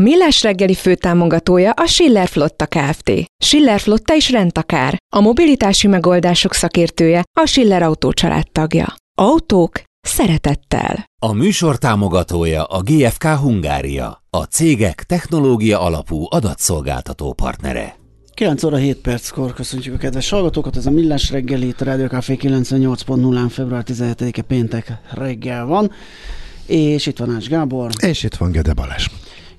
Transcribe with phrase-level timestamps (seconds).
[0.00, 3.12] A Millás reggeli főtámogatója a Schiller Flotta Kft.
[3.44, 4.96] Schiller Flotta is rendtakár.
[5.14, 8.12] A mobilitási megoldások szakértője a Schiller Autó
[8.52, 8.94] tagja.
[9.18, 11.04] Autók szeretettel.
[11.22, 17.96] A műsor támogatója a GFK Hungária, a cégek technológia alapú adatszolgáltató partnere.
[18.34, 22.06] 9 óra 7 perckor köszöntjük a kedves hallgatókat, ez a Millás reggeli, itt a Rádió
[22.06, 25.92] Café 98.0-án február 17-e péntek reggel van,
[26.66, 27.90] és itt van Ács Gábor.
[28.02, 29.06] És itt van Gede Balázs.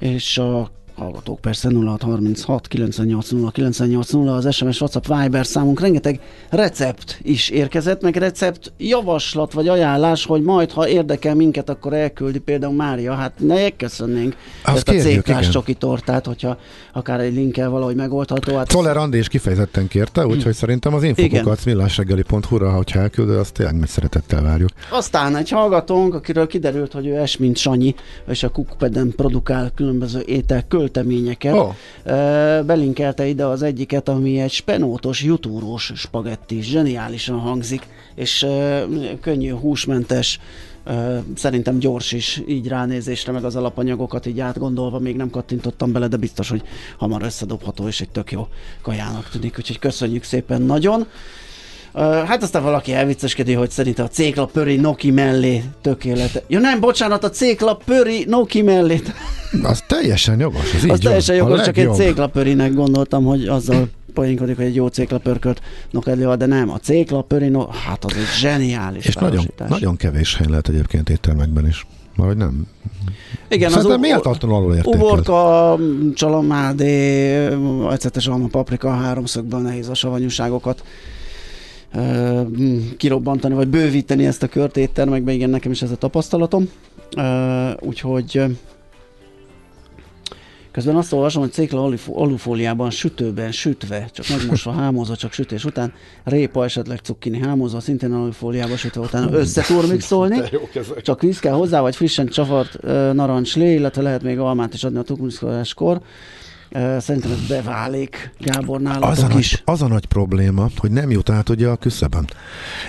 [0.02, 6.20] És a hallgatók persze 0636 980 980 az SMS, WhatsApp, Viber számunk rengeteg
[6.50, 12.40] recept is érkezett, meg recept javaslat vagy ajánlás, hogy majd ha érdekel minket, akkor elküldi
[12.40, 16.58] például Mária, hát ne köszönnénk ezt a céklás csoki tortát, hogyha
[16.94, 18.56] akár egy linkkel valahogy megoldható.
[18.56, 23.76] Hát Czoller Andi is kifejezetten kérte, úgyhogy szerintem az infokukat millásreggeli.hu-ra, hogyha elküldöd, azt tényleg
[23.76, 24.70] meg szeretettel várjuk.
[24.90, 27.96] Aztán egy hallgatónk, akiről kiderült, hogy ő es, mint Sanyi,
[28.28, 31.54] és a Kukpeden produkál különböző étel költeményeket.
[31.54, 31.76] Oh.
[32.66, 36.62] Belinkelte ide az egyiket, ami egy spenótos, jutúrós spagetti.
[36.62, 38.46] Zseniálisan hangzik, és
[39.22, 40.40] könnyű, húsmentes,
[41.36, 46.18] szerintem gyors is így ránézésre, meg az alapanyagokat így átgondolva, még nem kattintottam bele, de
[46.18, 46.62] biztos, hogy
[46.98, 48.48] hamar összedobható, és egy tök jó
[48.82, 51.08] kajának tűnik, úgyhogy köszönjük szépen nagyon.
[51.94, 56.44] Hát aztán valaki elvicceskedi, hogy szerint a cékla pöri Noki mellé tökéletes.
[56.48, 59.02] Ja nem, bocsánat, a cékla pöri Noki mellé.
[59.64, 64.56] Az teljesen jogos, az Az teljesen jogos, csak egy cékla pörinek gondoltam, hogy azzal poénkodik,
[64.56, 69.16] hogy egy jó céklapörkölt nokedli, de nem, a céklapöri, no, hát az egy zseniális És
[69.16, 71.86] nagyon, nagyon kevés hely lehet egyébként éttermekben is.
[72.16, 72.68] Vagy nem?
[73.50, 75.04] Igen, Szerintem az méltatlanul alul értékelt.
[75.04, 75.78] Uborka,
[76.14, 77.46] csalamádé,
[77.90, 80.84] ecetes alma, paprika, háromszögből nehéz a savanyúságokat
[82.98, 86.70] kirobbantani, vagy bővíteni ezt a kört éttermekbe, igen, nekem is ez a tapasztalatom.
[87.80, 88.42] Úgyhogy
[90.72, 95.94] Közben azt olvasom, hogy cékla alufóliában sütőben sütve, csak megmosva, hámozva, csak sütés után,
[96.24, 100.42] répa esetleg cukkini hámozva, szintén alufóliába sütve után össze mixolni.
[101.02, 102.82] Csak víz kell hozzá, vagy frissen csavart
[103.14, 106.02] narancslé, illetve lehet még almát is adni a tukmixkoláskor.
[107.00, 109.52] Szerintem ez beválik, Gábor, nálatok az a is.
[109.52, 112.30] Nagy, az a nagy probléma, hogy nem jut át ugye a küszöbön.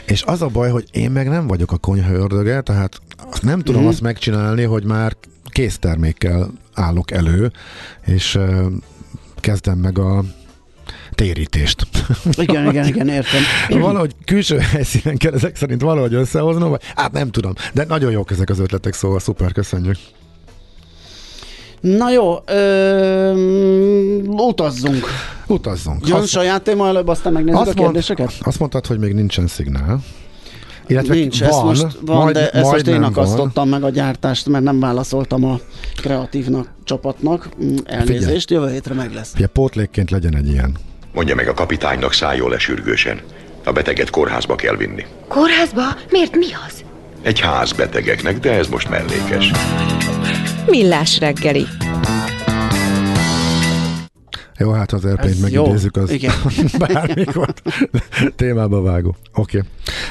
[0.06, 3.00] És az a baj, hogy én meg nem vagyok a konyha ördöge, tehát
[3.41, 3.91] nem tudom mm-hmm.
[3.91, 5.16] azt megcsinálni, hogy már
[5.47, 7.53] késztermékkel állok elő,
[8.06, 8.38] és
[9.41, 10.25] kezdem meg a
[11.10, 11.87] térítést.
[12.32, 13.43] Igen, igen, igen, értem.
[13.81, 18.31] valahogy külső helyszínen kell ezek szerint valahogy összehoznom, vagy hát nem tudom, de nagyon jók
[18.31, 19.97] ezek az ötletek, szóval szuper, köszönjük.
[21.82, 23.32] Na jó, ö,
[24.26, 25.06] utazzunk.
[25.47, 26.06] Utazzunk.
[26.09, 26.28] Jön Azt...
[26.28, 28.26] saját téma előbb, aztán megnézzük azt a kérdéseket?
[28.31, 30.00] Mond, azt mondtad, hogy még nincsen szignál.
[30.87, 33.81] Illetve Nincs, van, ezt most van, majd, de ezt most én akasztottam van.
[33.81, 35.59] meg a gyártást, mert nem válaszoltam a
[35.97, 37.48] kreatívnak csapatnak.
[37.65, 38.62] Mm, elnézést, Figyelj.
[38.62, 39.32] jövő hétre meg lesz.
[39.34, 40.76] Ugye pótlékként legyen egy ilyen.
[41.14, 43.20] Mondja meg a kapitánynak szálljon le sürgősen.
[43.64, 45.04] A beteget kórházba kell vinni.
[45.28, 45.82] Kórházba?
[46.10, 46.84] Miért mi az?
[47.22, 49.50] Egy ház betegeknek, de ez most mellékes.
[50.66, 51.64] Millás reggeli.
[54.58, 56.32] Jó, hát az erpényt megidézzük, az Igen.
[56.78, 57.54] bármikor
[58.36, 59.16] témába vágó.
[59.34, 59.62] Oké.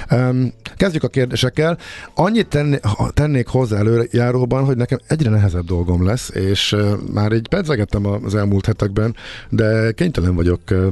[0.07, 0.19] Okay.
[0.19, 1.77] Um, kezdjük a kérdésekkel.
[2.15, 2.77] Annyit tenni,
[3.13, 8.35] tennék hozzá előjáróban, hogy nekem egyre nehezebb dolgom lesz, és uh, már így pedzegettem az
[8.35, 9.15] elmúlt hetekben,
[9.49, 10.87] de kénytelen vagyok uh,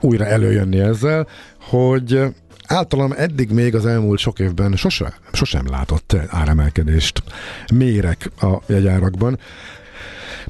[0.00, 1.26] újra előjönni ezzel,
[1.60, 2.20] hogy
[2.66, 7.22] általam eddig még az elmúlt sok évben sose, sosem látott áremelkedést
[7.72, 9.38] mérek a jegyárakban.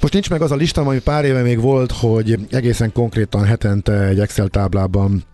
[0.01, 4.01] Most nincs meg az a lista, ami pár éve még volt, hogy egészen konkrétan hetente
[4.01, 5.25] egy Excel táblában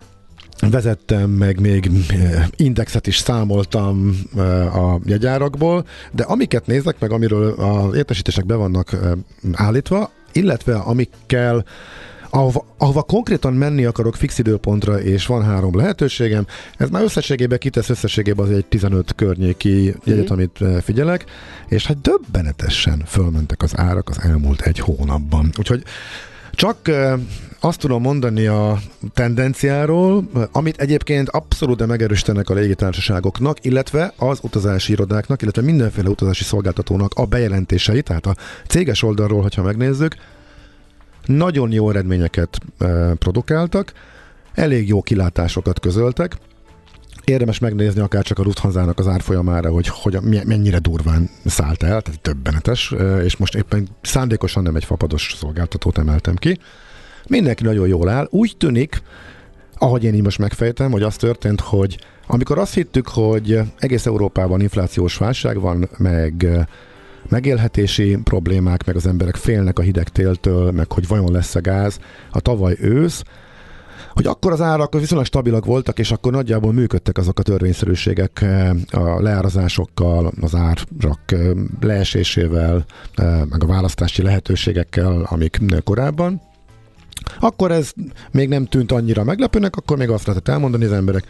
[0.69, 7.51] vezettem, meg még eh, indexet is számoltam eh, a jegyárakból, de amiket nézek meg, amiről
[7.51, 9.11] az értesítések be vannak eh,
[9.51, 11.65] állítva, illetve amikkel
[12.31, 16.45] ahova, ahova konkrétan menni akarok fix időpontra, és van három lehetőségem,
[16.77, 20.25] ez már összességében kitesz összességében az egy 15 környéki jegyet, mm-hmm.
[20.29, 21.25] amit eh, figyelek,
[21.67, 25.51] és hát döbbenetesen fölmentek az árak az elmúlt egy hónapban.
[25.57, 25.83] Úgyhogy
[26.51, 27.13] csak eh,
[27.63, 28.79] azt tudom mondani a
[29.13, 37.11] tendenciáról, amit egyébként abszolút megerősítenek a légitársaságoknak, illetve az utazási irodáknak, illetve mindenféle utazási szolgáltatónak
[37.15, 38.35] a bejelentései, tehát a
[38.67, 40.15] céges oldalról, hogyha megnézzük,
[41.25, 43.93] nagyon jó eredményeket e, produkáltak,
[44.53, 46.37] elég jó kilátásokat közöltek,
[47.25, 52.21] érdemes megnézni akár csak a Lufthansa-nak az árfolyamára, hogy, hogy mennyire durván szállt el, tehát
[52.21, 56.57] többenetes, és most éppen szándékosan nem egy fapados szolgáltatót emeltem ki.
[57.27, 58.27] Mindenki nagyon jól áll.
[58.29, 59.01] Úgy tűnik,
[59.77, 61.97] ahogy én így most megfejtem, hogy az történt, hogy
[62.27, 66.47] amikor azt hittük, hogy egész Európában inflációs válság van, meg
[67.29, 71.99] megélhetési problémák, meg az emberek félnek a hideg téltől, meg hogy vajon lesz a gáz,
[72.31, 73.23] a tavaly ősz,
[74.13, 78.45] hogy akkor az árak viszonylag stabilak voltak, és akkor nagyjából működtek azok a törvényszerűségek
[78.91, 81.19] a leárazásokkal, az árak
[81.79, 82.85] leesésével,
[83.49, 86.41] meg a választási lehetőségekkel, amik korábban.
[87.39, 87.91] Akkor ez
[88.31, 91.23] még nem tűnt annyira meglepőnek, akkor még azt lehetett elmondani az emberek,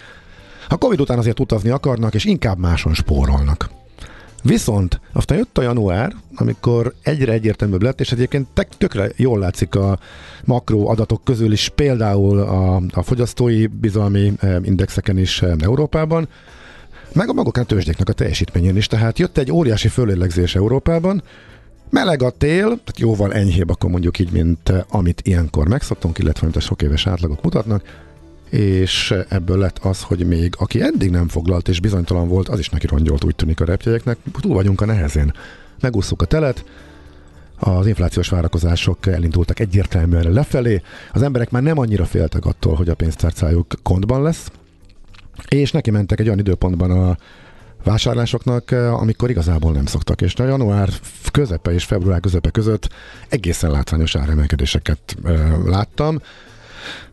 [0.67, 3.69] a Covid után azért utazni akarnak, és inkább máson spórolnak.
[4.41, 8.47] Viszont aztán jött a január, amikor egyre egyértelműbb lett, és egyébként
[8.77, 9.99] tökre jól látszik a
[10.45, 16.27] makro adatok közül is, például a, a fogyasztói bizalmi eh, indexeken is eh, Európában,
[17.13, 18.87] meg a maguk a tőzsdéknek a teljesítményén is.
[18.87, 21.23] Tehát jött egy óriási fölélegzés Európában,
[21.89, 26.43] Meleg a tél, tehát jóval enyhébb akkor mondjuk így, mint eh, amit ilyenkor megszoktunk, illetve
[26.43, 27.83] amit a sok éves átlagok mutatnak
[28.51, 32.69] és ebből lett az, hogy még aki eddig nem foglalt és bizonytalan volt, az is
[32.69, 35.33] neki rongyolt úgy tűnik a repjegyeknek, túl vagyunk a nehezén.
[35.79, 36.65] Megúszuk a telet,
[37.59, 40.81] az inflációs várakozások elindultak egyértelműen lefelé,
[41.13, 44.51] az emberek már nem annyira féltek attól, hogy a pénztárcájuk kontban lesz,
[45.47, 47.17] és neki mentek egy olyan időpontban a
[47.83, 50.89] vásárlásoknak, amikor igazából nem szoktak, és a január
[51.31, 52.89] közepe és február közepe között
[53.29, 55.17] egészen látványos áremelkedéseket
[55.65, 56.21] láttam.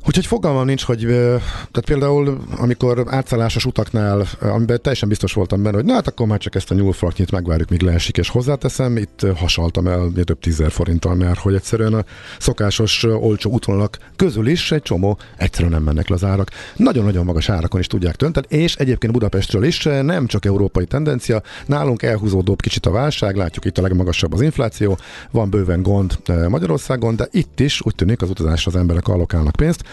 [0.07, 1.01] Úgyhogy fogalmam nincs, hogy
[1.47, 6.39] tehát például amikor átszállásos utaknál, amiben teljesen biztos voltam benne, hogy na hát akkor már
[6.39, 11.15] csak ezt a nyúlfraknyit megvárjuk, míg leesik, és hozzáteszem, itt hasaltam el több tízer forinttal,
[11.15, 12.05] mert hogy egyszerűen a
[12.39, 16.51] szokásos olcsó útvonalak közül is egy csomó egyszerűen nem mennek le az árak.
[16.77, 22.03] Nagyon-nagyon magas árakon is tudják tönteni, és egyébként Budapestről is nem csak európai tendencia, nálunk
[22.03, 24.99] elhúzódóbb kicsit a válság, látjuk itt a legmagasabb az infláció,
[25.31, 26.19] van bőven gond
[26.49, 29.85] Magyarországon, de itt is úgy tűnik az utazásra az emberek allokálnak pénzt.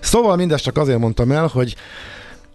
[0.00, 1.76] Szóval mindezt csak azért mondtam el, hogy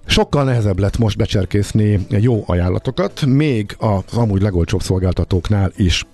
[0.09, 6.05] Sokkal nehezebb lett most becserkészni jó ajánlatokat, még az amúgy legolcsóbb szolgáltatóknál is.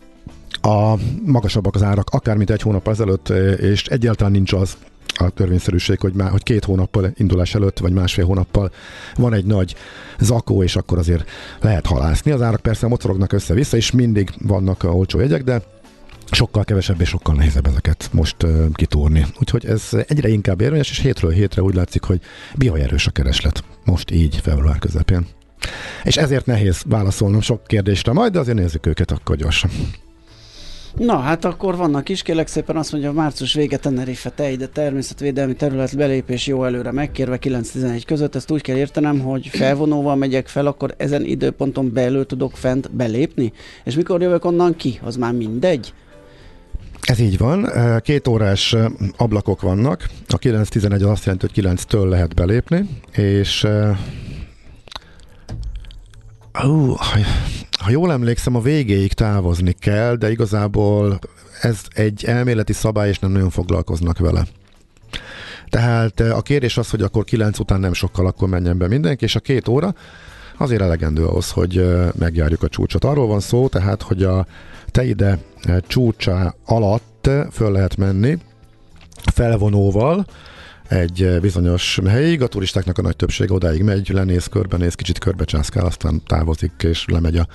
[0.61, 0.93] A
[1.25, 3.29] magasabbak az árak, akár mint egy hónap ezelőtt,
[3.59, 4.77] és egyáltalán nincs az
[5.15, 8.71] a törvényszerűség, hogy, már, hogy két hónappal indulás előtt, vagy másfél hónappal
[9.15, 9.75] van egy nagy
[10.19, 11.29] zakó, és akkor azért
[11.61, 12.31] lehet halászni.
[12.31, 15.61] Az árak persze mocorognak össze-vissza, és mindig vannak olcsó jegyek, de
[16.33, 19.25] sokkal kevesebb és sokkal nehezebb ezeket most uh, kitúrni.
[19.39, 22.21] Úgyhogy ez egyre inkább érvényes, és hétről hétre úgy látszik, hogy
[22.55, 23.63] bihaj erős a kereslet.
[23.85, 25.27] Most így, február közepén.
[26.03, 29.69] És ezért nehéz válaszolnom sok kérdésre majd, de azért nézzük őket akkor gyorsan.
[30.97, 35.55] Na, hát akkor vannak is, kérlek szépen azt mondja, március vége Tenerife tej, de természetvédelmi
[35.55, 38.35] terület belépés jó előre megkérve 9-11 között.
[38.35, 43.53] Ezt úgy kell értenem, hogy felvonóval megyek fel, akkor ezen időponton belül tudok fent belépni?
[43.83, 44.99] És mikor jövök onnan ki?
[45.03, 45.93] Az már mindegy?
[47.03, 47.71] Ez így van,
[48.01, 48.75] két órás
[49.17, 53.97] ablakok vannak, a 9-11 az azt jelenti, hogy 9-től lehet belépni, és uh,
[57.79, 61.19] ha jól emlékszem, a végéig távozni kell, de igazából
[61.61, 64.45] ez egy elméleti szabály, és nem nagyon foglalkoznak vele.
[65.69, 69.35] Tehát a kérés az, hogy akkor 9 után nem sokkal akkor menjen be mindenki, és
[69.35, 69.95] a két óra
[70.57, 71.85] azért elegendő ahhoz, hogy
[72.19, 73.03] megjárjuk a csúcsot.
[73.03, 74.45] Arról van szó, tehát, hogy a
[74.87, 75.39] Teide
[75.87, 78.37] csúcsa alatt föl lehet menni
[79.33, 80.25] felvonóval,
[80.87, 86.21] egy bizonyos helyig, a turistáknak a nagy többsége odáig megy, lenéz, körbenéz, kicsit körbecsászkál, aztán
[86.27, 87.47] távozik és lemegy a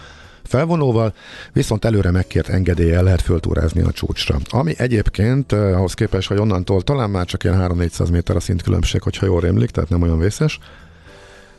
[0.43, 1.15] felvonóval,
[1.53, 4.39] viszont előre megkért engedéllyel lehet föltúrázni a csúcsra.
[4.49, 9.03] Ami egyébként eh, ahhoz képest, hogy onnantól talán már csak ilyen 3-400 méter a szintkülönbség,
[9.03, 10.59] hogyha jól rémlik, tehát nem olyan vészes,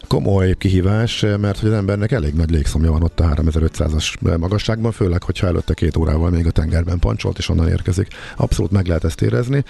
[0.10, 5.24] komoly kihívás, mert hogy az embernek elég nagy légszomja van ott a 3500-as magasságban, főleg,
[5.24, 8.08] hogyha előtte két órával még a tengerben pancsolt, és onnan érkezik.
[8.36, 9.64] Abszolút meg lehet ezt érezni,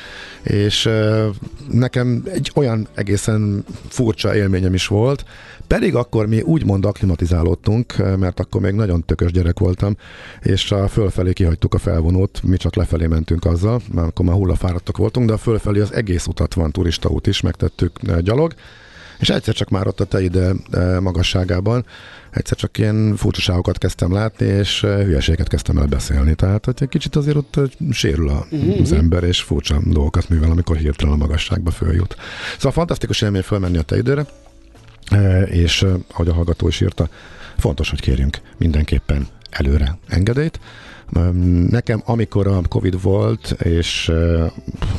[0.43, 0.89] és
[1.71, 5.25] nekem egy olyan egészen furcsa élményem is volt,
[5.67, 9.95] pedig akkor mi úgymond aklimatizálódtunk, mert akkor még nagyon tökös gyerek voltam,
[10.41, 14.97] és a fölfelé kihagytuk a felvonót, mi csak lefelé mentünk azzal, mert akkor már hullafáradtak
[14.97, 18.53] voltunk, de a fölfelé az egész utat van, turistaút is, megtettük gyalog,
[19.19, 20.51] és egyszer csak már ott a te ide
[20.99, 21.85] magasságában,
[22.31, 26.35] egyszer csak ilyen furcsaságokat kezdtem látni, és hülyeséget kezdtem el beszélni.
[26.35, 27.59] Tehát, hogy egy kicsit azért ott
[27.91, 28.81] sérül a, uh-huh.
[28.81, 32.15] az ember, és furcsa dolgokat művel, amikor hirtelen a magasságba följut.
[32.55, 34.25] Szóval fantasztikus élmény fölmenni a te időre,
[35.45, 37.09] és ahogy a hallgató is írta,
[37.57, 40.59] fontos, hogy kérjünk mindenképpen előre engedélyt.
[41.69, 44.11] Nekem, amikor a Covid volt, és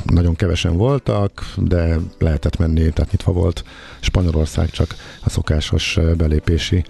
[0.05, 3.65] nagyon kevesen voltak, de lehetett menni, tehát nyitva volt
[4.01, 6.85] Spanyolország, csak a szokásos belépési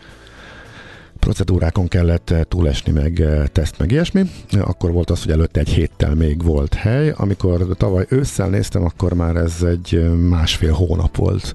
[1.19, 4.23] procedúrákon kellett túlesni, meg teszt, meg ilyesmi.
[4.61, 7.13] Akkor volt az, hogy előtte egy héttel még volt hely.
[7.17, 11.55] Amikor tavaly ősszel néztem, akkor már ez egy másfél hónap volt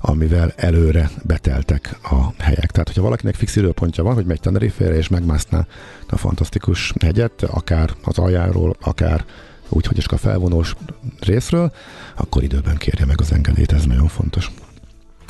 [0.00, 2.70] amivel előre beteltek a helyek.
[2.70, 5.66] Tehát, hogyha valakinek fix időpontja van, hogy megy Tenerife-re és megmászná
[6.08, 9.24] a fantasztikus hegyet, akár az aljáról, akár
[9.68, 10.76] úgy, hogy a felvonós
[11.20, 11.72] részről,
[12.16, 14.50] akkor időben kérje meg az engedélyt, ez nagyon fontos.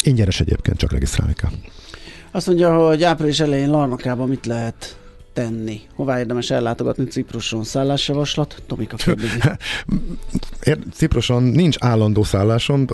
[0.04, 1.50] Ingyenes egyébként, csak regisztrálni kell.
[2.30, 5.00] Azt mondja, hogy április elején Larnakában mit lehet
[5.32, 5.80] tenni?
[5.94, 7.64] Hová érdemes ellátogatni Cipruson?
[7.64, 8.62] Szállásjavaslat?
[8.66, 8.96] Tomika.
[10.92, 12.87] Cipruson nincs állandó szállásom,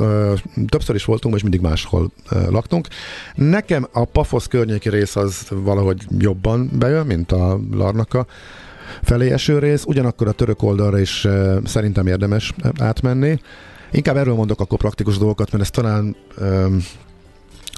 [0.67, 2.11] többször is voltunk, és mindig máshol
[2.49, 2.89] laktunk.
[3.35, 8.27] Nekem a Pafosz környéki rész az valahogy jobban bejön, mint a Larnaka
[9.03, 11.27] felé eső rész, ugyanakkor a török oldalra is
[11.65, 13.41] szerintem érdemes átmenni.
[13.91, 16.17] Inkább erről mondok akkor praktikus dolgokat, mert ez talán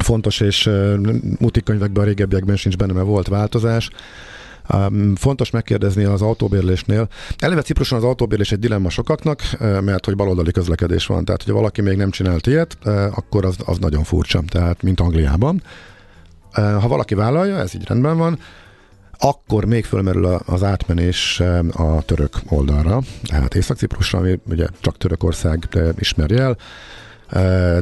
[0.03, 0.71] fontos, és
[1.39, 3.91] mutikönyvekben a régebbiekben sincs benne, mert volt változás.
[5.15, 7.09] Fontos megkérdezni az autóbérlésnél.
[7.39, 11.25] Eleve Cipruson az autóbérlés egy dilemma sokaknak, mert hogy baloldali közlekedés van.
[11.25, 12.77] Tehát, hogyha valaki még nem csinált ilyet,
[13.15, 15.63] akkor az, az nagyon furcsa, tehát mint Angliában.
[16.53, 18.39] Ha valaki vállalja, ez így rendben van,
[19.19, 26.43] akkor még fölmerül az átmenés a török oldalra, tehát Észak-Ciprusra, ami ugye csak Törökország ismerje
[26.43, 26.57] el,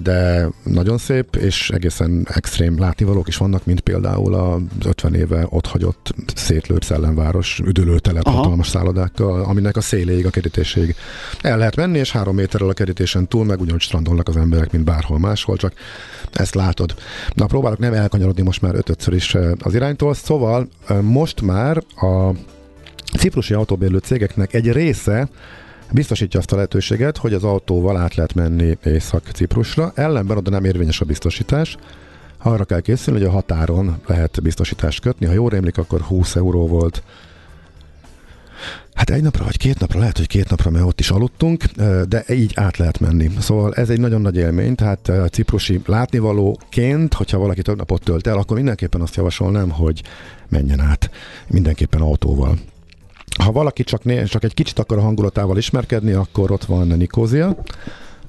[0.03, 5.67] de nagyon szép, és egészen extrém látnivalók is vannak, mint például az 50 éve ott
[5.67, 10.95] hagyott szétlőtt szellemváros üdülőtelep hatalmas szállodákkal, aminek a széléig, a kerítésig
[11.41, 14.85] el lehet menni, és három méterrel a kerítésen túl meg ugyanúgy strandolnak az emberek, mint
[14.85, 15.73] bárhol máshol, csak
[16.33, 16.95] ezt látod.
[17.35, 20.69] Na, próbálok nem elkanyarodni most már ötötször is az iránytól, szóval
[21.03, 22.31] most már a
[23.17, 25.29] ciprusi autóbérlő cégeknek egy része
[25.93, 31.01] biztosítja azt a lehetőséget, hogy az autóval át lehet menni Észak-Ciprusra, ellenben oda nem érvényes
[31.01, 31.77] a biztosítás,
[32.39, 35.27] arra kell készülni, hogy a határon lehet biztosítást kötni.
[35.27, 37.03] Ha jól rémlik, akkor 20 euró volt.
[38.95, 41.65] Hát egy napra vagy két napra, lehet, hogy két napra, mert ott is aludtunk,
[42.09, 43.31] de így át lehet menni.
[43.39, 48.27] Szóval ez egy nagyon nagy élmény, tehát a ciprusi látnivalóként, hogyha valaki több napot tölt
[48.27, 50.03] el, akkor mindenképpen azt javasolnám, hogy
[50.49, 51.11] menjen át
[51.47, 52.59] mindenképpen autóval.
[53.39, 57.57] Ha valaki csak, né, csak egy kicsit akar a hangulatával ismerkedni, akkor ott van Nikózia,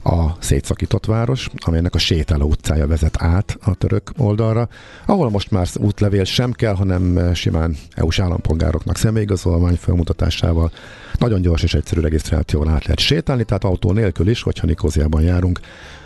[0.03, 4.69] a szétszakított város, amelynek a sétáló utcája vezet át a török oldalra,
[5.05, 10.71] ahol most már útlevél sem kell, hanem simán EU-s állampolgároknak személyigazolvány felmutatásával.
[11.17, 15.59] Nagyon gyors és egyszerű regisztrációval át lehet sétálni, tehát autó nélkül is, hogyha Nikóziában járunk,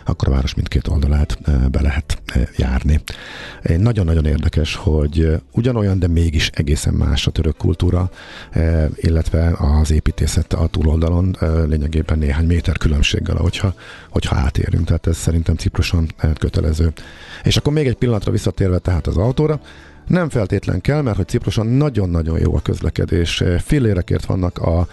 [0.04, 1.38] akkor a város mindkét oldalát
[1.70, 2.22] be lehet
[2.56, 3.00] járni.
[3.76, 8.10] Nagyon-nagyon érdekes, hogy ugyanolyan, de mégis egészen más a török kultúra,
[8.96, 11.36] illetve az építészet a túloldalon
[11.68, 13.74] lényegében néhány méter különbséggel, hogyha,
[14.10, 14.84] hogyha átérünk.
[14.84, 16.92] Tehát ez szerintem Cipruson kötelező.
[17.42, 19.60] És akkor még egy pillanatra visszatérve tehát az autóra,
[20.12, 23.42] nem feltétlen kell, mert hogy Cipruson nagyon-nagyon jó a közlekedés.
[23.58, 24.86] Fillérekért vannak a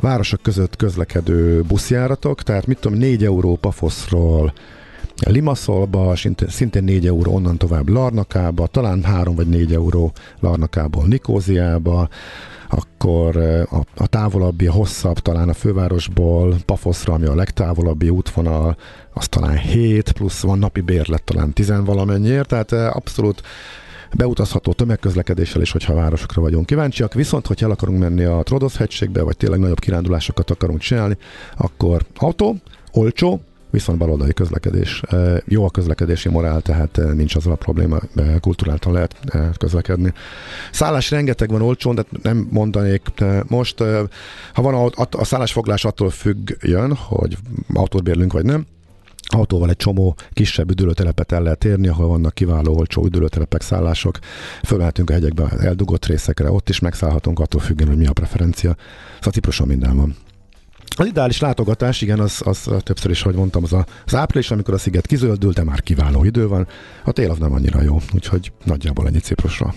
[0.00, 4.52] városok között közlekedő buszjáratok, tehát mit tudom, 4 euró Pafoszról
[5.26, 6.14] Limaszolba,
[6.48, 12.08] szintén 4 euró onnan tovább Larnakába, talán 3 vagy 4 euró Larnakából Nikóziába,
[12.68, 13.36] akkor
[13.70, 18.76] a, a távolabbi, a hosszabb talán a fővárosból Pafoszra, ami a legtávolabbi útvonal,
[19.12, 23.42] az talán 7, plusz van napi bérlet talán 10 valamennyiért, tehát abszolút
[24.14, 27.14] beutazható tömegközlekedéssel is, hogyha városokra vagyunk kíváncsiak.
[27.14, 31.16] Viszont, hogyha el akarunk menni a Trodosz hegységbe, vagy tényleg nagyobb kirándulásokat akarunk csinálni,
[31.56, 32.56] akkor autó,
[32.92, 35.02] olcsó, viszont baloldali közlekedés.
[35.44, 37.98] Jó a közlekedési morál, tehát nincs az a probléma,
[38.40, 39.16] kulturáltan lehet
[39.58, 40.12] közlekedni.
[40.72, 43.02] Szállás rengeteg van olcsón, de nem mondanék
[43.46, 43.82] most.
[44.52, 47.36] Ha van a, a szállásfoglás attól függjön, hogy
[47.74, 48.66] autót bérlünk vagy nem,
[49.26, 54.18] autóval egy csomó kisebb üdülőtelepet el lehet érni, ahol vannak kiváló, olcsó üdülőtelepek, szállások.
[54.64, 58.76] Fölmehetünk a hegyekbe eldugott részekre, ott is megszállhatunk, attól függően, hogy mi a preferencia.
[59.14, 60.16] Szóval Ciproson minden van.
[60.98, 64.74] Az ideális látogatás, igen, az, az többször is, hogy mondtam, az, a, az április, amikor
[64.74, 66.66] a sziget kizöldül, de már kiváló idő van.
[67.04, 69.74] A tél az nem annyira jó, úgyhogy nagyjából ennyi Ciprusra.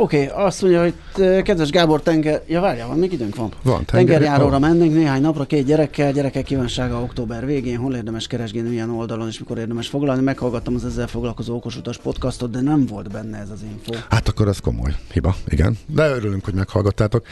[0.00, 0.94] Oké, okay, azt mondja, hogy
[1.42, 2.42] kedves Gábor tenger...
[2.46, 3.52] Ja, várjál, van, még időnk van.
[3.62, 4.60] Van, Tengerjáróra van.
[4.60, 9.38] mennénk néhány napra, két gyerekkel, gyerekek kívánsága október végén, hol érdemes keresgélni, milyen oldalon, és
[9.38, 10.22] mikor érdemes foglalni.
[10.22, 13.92] Meghallgattam az ezzel foglalkozó okosutas podcastot, de nem volt benne ez az info.
[14.10, 15.78] Hát akkor ez komoly hiba, igen.
[15.86, 17.26] De örülünk, hogy meghallgattátok.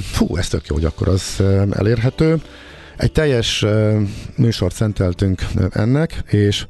[0.00, 2.40] Fú, ez tök jó, hogy akkor az elérhető.
[2.96, 3.64] Egy teljes
[4.36, 6.66] műsort szenteltünk ennek, és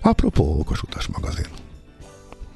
[0.00, 1.46] apropó okosutas magazin.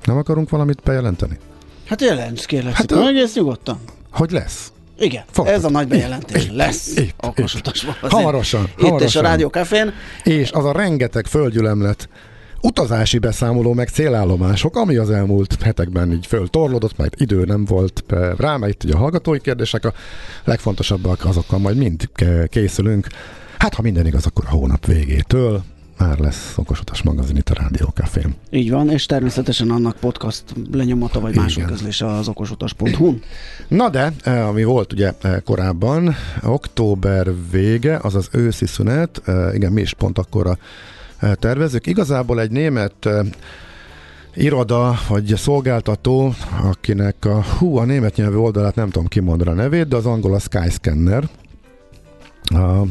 [0.05, 1.39] Nem akarunk valamit bejelenteni?
[1.87, 3.79] Hát jelents, kérlek hát, szépen, egész nyugodtan.
[4.11, 4.73] Hogy lesz?
[4.99, 5.55] Igen, Fogtad.
[5.55, 6.45] ez a nagy bejelentés.
[6.45, 8.63] Itt, Lesz itt, okos utas Hamarosan.
[8.65, 9.07] Itt hamarosan.
[9.07, 9.93] és a Rádió Cafén.
[10.23, 12.09] És az a rengeteg földgyülemlet
[12.61, 18.05] utazási beszámoló, meg célállomások, ami az elmúlt hetekben így föltorlódott, mert idő nem volt
[18.37, 19.93] rá, mert itt ugye a hallgatói kérdések a
[20.45, 22.09] legfontosabbak, azokkal majd mind
[22.49, 23.07] készülünk.
[23.59, 25.63] Hát, ha minden igaz, akkor a hónap végétől
[25.99, 28.35] már lesz Okosutas magazin itt a Rádió Cafén.
[28.51, 33.15] Így van, és természetesen annak podcast lenyomata vagy másik közlés az okosutas.hu.
[33.69, 39.55] Na de, eh, ami volt ugye eh, korábban, október vége, az az őszi szünet, eh,
[39.55, 40.59] igen, mi is pont akkora
[41.39, 41.87] tervezők.
[41.87, 43.09] Igazából egy német
[44.35, 49.89] iroda vagy szolgáltató, akinek a, hú, a német nyelvű oldalát nem tudom kimondani a nevét,
[49.89, 51.29] de az angol a Skyscanner.
[52.45, 52.83] A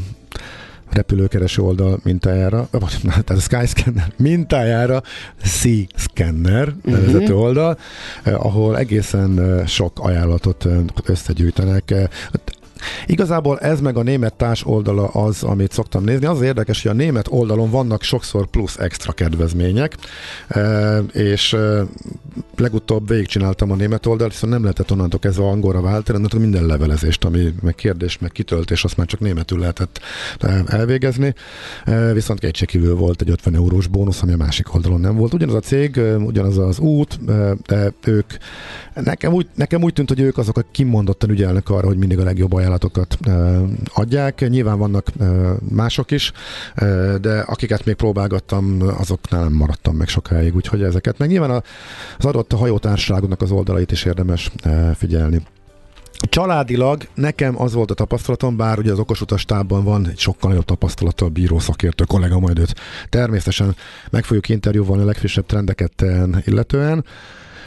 [0.94, 2.68] repülőkereső oldal mintájára,
[3.04, 5.04] tehát a Skyscanner mintájára
[5.44, 7.40] C-Scanner nevezető uh-huh.
[7.42, 7.78] oldal,
[8.24, 10.68] eh, ahol egészen sok ajánlatot
[11.06, 11.94] összegyűjtenek.
[13.06, 16.26] Igazából ez meg a német társ oldala az, amit szoktam nézni.
[16.26, 19.98] Az, érdekes, hogy a német oldalon vannak sokszor plusz extra kedvezmények,
[20.48, 21.86] e, és e,
[22.58, 27.24] legutóbb végigcsináltam a német oldalt, hiszen nem lehetett onnantól kezdve angolra váltani, mert minden levelezést,
[27.24, 30.00] ami meg kérdés, meg kitöltés, azt már csak németül lehetett
[30.40, 31.34] e, elvégezni.
[32.14, 35.34] Viszont kétségkívül volt egy 50 eurós bónusz, ami a másik oldalon nem volt.
[35.34, 37.20] Ugyanaz a cég, ugyanaz az út,
[37.66, 38.34] de ők
[38.94, 42.24] nekem úgy, nekem úgy tűnt, hogy ők azok, akik kimondottan ügyelnek arra, hogy mindig a
[42.24, 43.18] legjobb ajánlat ajánlatokat
[43.94, 44.50] adják.
[44.50, 45.08] Nyilván vannak
[45.70, 46.32] mások is,
[47.22, 51.18] de akiket még próbálgattam, azoknál nem maradtam meg sokáig, úgyhogy ezeket.
[51.18, 51.64] Meg nyilván
[52.18, 54.52] az adott hajótársaságoknak az oldalait is érdemes
[54.96, 55.42] figyelni.
[56.30, 60.66] Családilag nekem az volt a tapasztalatom, bár ugye az okosutas tábban van egy sokkal nagyobb
[60.66, 62.76] tapasztalattal bíró szakértő kollega, majd őt
[63.10, 63.76] természetesen
[64.10, 66.06] meg fogjuk interjúvalni a legfrissebb trendeket
[66.46, 67.06] illetően.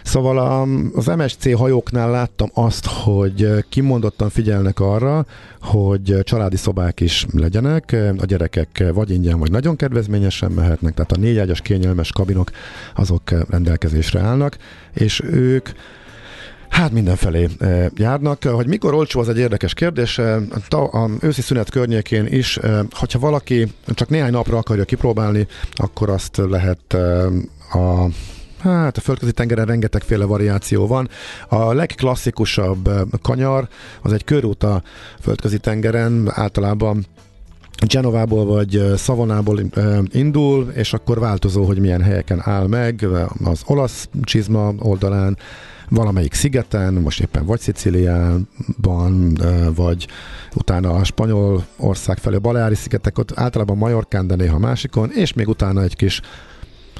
[0.07, 0.63] Szóval a,
[0.95, 5.27] az MSC hajóknál láttam azt, hogy kimondottan figyelnek arra,
[5.61, 11.17] hogy családi szobák is legyenek, a gyerekek vagy ingyen, vagy nagyon kedvezményesen mehetnek, tehát a
[11.17, 12.51] négyágyas kényelmes kabinok
[12.95, 14.57] azok rendelkezésre állnak,
[14.95, 15.69] és ők
[16.69, 17.49] Hát mindenfelé
[17.95, 18.43] járnak.
[18.45, 20.19] Hogy mikor olcsó, az egy érdekes kérdés.
[20.71, 22.59] A őszi szünet környékén is,
[22.91, 26.95] hogyha valaki csak néhány napra akarja kipróbálni, akkor azt lehet
[27.73, 28.09] a
[28.59, 31.09] Hát a földközi tengeren rengetegféle variáció van.
[31.49, 32.91] A legklasszikusabb
[33.23, 33.69] kanyar
[34.03, 34.83] az egy körút a
[35.21, 37.07] földközi tengeren, általában
[37.87, 39.61] Genovából vagy Szavonából
[40.11, 43.07] indul, és akkor változó, hogy milyen helyeken áll meg,
[43.45, 45.37] az olasz csizma oldalán,
[45.89, 49.39] valamelyik szigeten, most éppen vagy Szicíliában,
[49.75, 50.07] vagy
[50.55, 55.49] utána a spanyol ország felé, Baleári szigetek, ott általában Majorkán, de néha másikon, és még
[55.49, 56.21] utána egy kis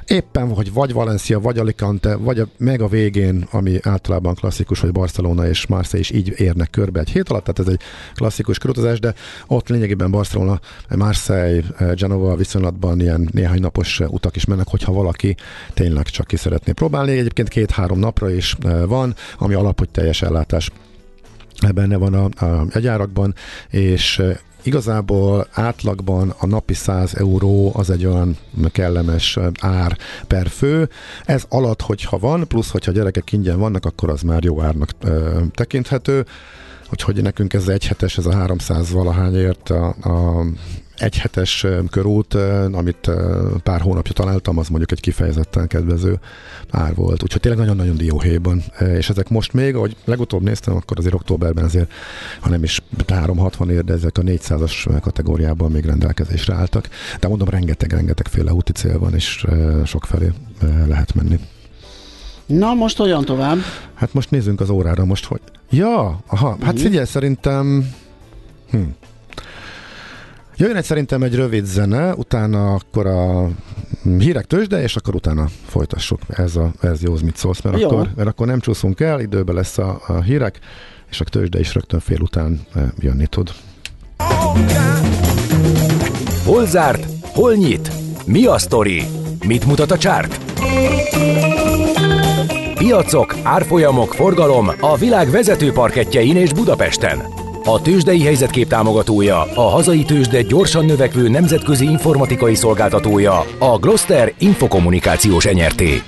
[0.07, 4.93] éppen, hogy vagy Valencia, vagy Alicante, vagy a, meg a végén, ami általában klasszikus, hogy
[4.93, 7.81] Barcelona és Marseille is így érnek körbe egy hét alatt, tehát ez egy
[8.15, 9.15] klasszikus körutazás, de
[9.47, 10.61] ott lényegében Barcelona,
[10.97, 15.37] Marseille, Genova viszonylatban ilyen néhány napos utak is mennek, hogyha valaki
[15.75, 17.19] tényleg csak ki szeretné próbálni.
[17.19, 20.71] Egyébként két-három napra is eh, van, ami alap, hogy teljes ellátás
[21.75, 23.35] benne van a, a jegyárakban,
[23.71, 28.37] és eh, Igazából átlagban a napi 100 euró az egy olyan
[28.73, 30.89] kellemes ár per fő.
[31.25, 35.41] Ez alatt, hogyha van, plusz hogyha gyerekek ingyen vannak, akkor az már jó árnak ö,
[35.55, 36.27] tekinthető.
[36.93, 40.45] Úgyhogy nekünk ez egy hetes, ez a 300 valahányért a, a
[40.97, 42.35] egyhetes körút,
[42.73, 43.11] amit
[43.63, 46.19] pár hónapja találtam, az mondjuk egy kifejezetten kedvező
[46.71, 47.23] ár volt.
[47.23, 48.63] Úgyhogy tényleg nagyon-nagyon dióhéjban.
[48.97, 51.93] És ezek most még, ahogy legutóbb néztem, akkor azért októberben azért,
[52.41, 56.89] ha nem is 360 ér, de ezek a 400-as kategóriában még rendelkezésre álltak.
[57.21, 59.47] De mondom, rengeteg-rengeteg úti cél van, és
[59.85, 60.33] sok felé
[60.87, 61.39] lehet menni.
[62.47, 63.59] Na, most olyan tovább?
[63.95, 65.41] Hát most nézzünk az órára, most hogy...
[65.71, 66.83] Ja, aha, hát mhm.
[66.83, 67.91] figyelj, szerintem...
[68.71, 68.79] Hm.
[70.59, 73.49] Jöjjön egy szerintem egy rövid zene, utána akkor a
[74.19, 76.21] hírek tőzsde, és akkor utána folytassuk.
[76.29, 80.01] Ez a verzióhoz mit szólsz, mert, akkor, mert akkor nem csúszunk el, időben lesz a,
[80.07, 80.59] a hírek,
[81.11, 83.51] és a tőzsde is rögtön fél után eh, jönni tud.
[86.45, 87.07] Hol zárt?
[87.23, 87.91] Hol nyit?
[88.27, 89.03] Mi a sztori?
[89.47, 90.41] Mit mutat a csárt?
[92.75, 97.46] Piacok, árfolyamok, forgalom a világ vezető parketjein és Budapesten.
[97.69, 105.45] A tőzsdei helyzetkép támogatója, a hazai tőzsde gyorsan növekvő nemzetközi informatikai szolgáltatója, a Gloster Infokommunikációs
[105.45, 106.03] enyerté.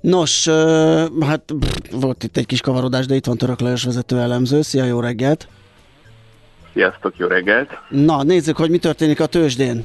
[0.00, 0.48] Nos,
[1.20, 1.42] hát
[1.92, 4.62] volt itt egy kis kavarodás, de itt van Török Lajos vezető elemző.
[4.62, 5.48] Szia, jó reggelt!
[6.72, 7.70] Sziasztok, jó reggelt!
[7.88, 9.84] Na, nézzük, hogy mi történik a tőzsdén.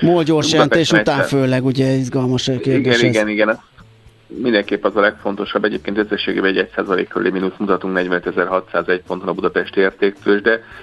[0.00, 3.00] MOL gyors jelentés után főleg, ugye izgalmas kérdés Igen, ez.
[3.02, 3.60] igen, igen.
[4.28, 9.80] Mindenképp az a legfontosabb, egyébként összességében egy 1% körüli mínusz mutatunk 45.601 ponton a budapesti
[9.80, 10.40] értéktős,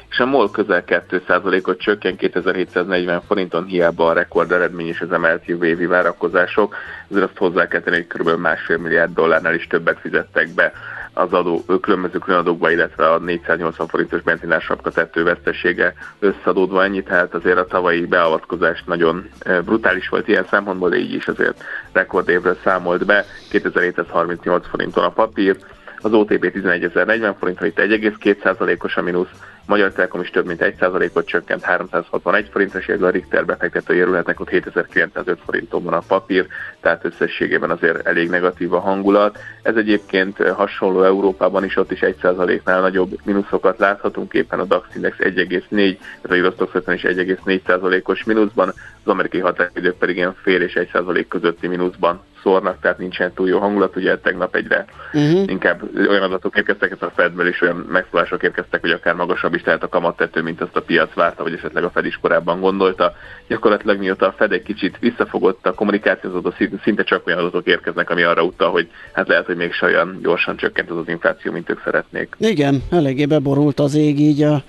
[0.10, 5.46] és a MOL közel 2%-ot csökken 2740 forinton, hiába a rekord eredmény és az emelt
[5.46, 6.76] jövő évi várakozások,
[7.10, 8.40] ezért azt hozzá kell tenni, hogy kb.
[8.40, 10.74] másfél milliárd dollárnál is többet fizettek be
[11.16, 17.34] az adó, különböző különadókba, illetve a 480 forintos benzinás sapka tettő vesztesége összeadódva ennyi, tehát
[17.34, 19.30] azért a tavalyi beavatkozás nagyon
[19.66, 25.58] brutális volt ilyen szempontból, de így is azért rekordévről számolt be, 2738 forinton a papír,
[26.02, 29.30] az OTP 11.040 forint, itt 1,2%-os a mínusz,
[29.66, 34.50] Magyar Telekom is több mint 1%-ot csökkent, 361 forintos, illetve a Richter befektetői érületnek ott
[34.50, 36.48] 7905 forinton van a papír,
[36.80, 39.38] tehát összességében azért elég negatív a hangulat.
[39.62, 45.16] Ez egyébként hasonló Európában is, ott is 1%-nál nagyobb mínuszokat láthatunk, éppen a DAX Index
[45.20, 50.78] 1,4, ez a Eurostox 50 is 1,4%-os mínuszban, az amerikai határidők pedig ilyen fél és
[50.94, 53.96] 1% közötti mínuszban szórnak, tehát nincsen túl jó hangulat.
[53.96, 55.50] Ugye tegnap egyre uh-huh.
[55.50, 59.84] inkább olyan adatok érkeztek, a Fedből is olyan megszólások érkeztek, hogy akár magasabb is tehát
[59.84, 63.14] a kamattető, mint azt a piac várta, vagy esetleg a Fed is korábban gondolta.
[63.48, 68.24] Gyakorlatilag mióta a Fed egy kicsit visszafogott a kommunikációzódó, szinte csak olyan adatok érkeznek, ami
[68.24, 71.82] arra utal, hogy hát lehet, hogy még olyan gyorsan csökkent az az infláció, mint ők
[71.84, 72.36] szeretnék.
[72.40, 74.64] Igen, eléggé beborult az ég így a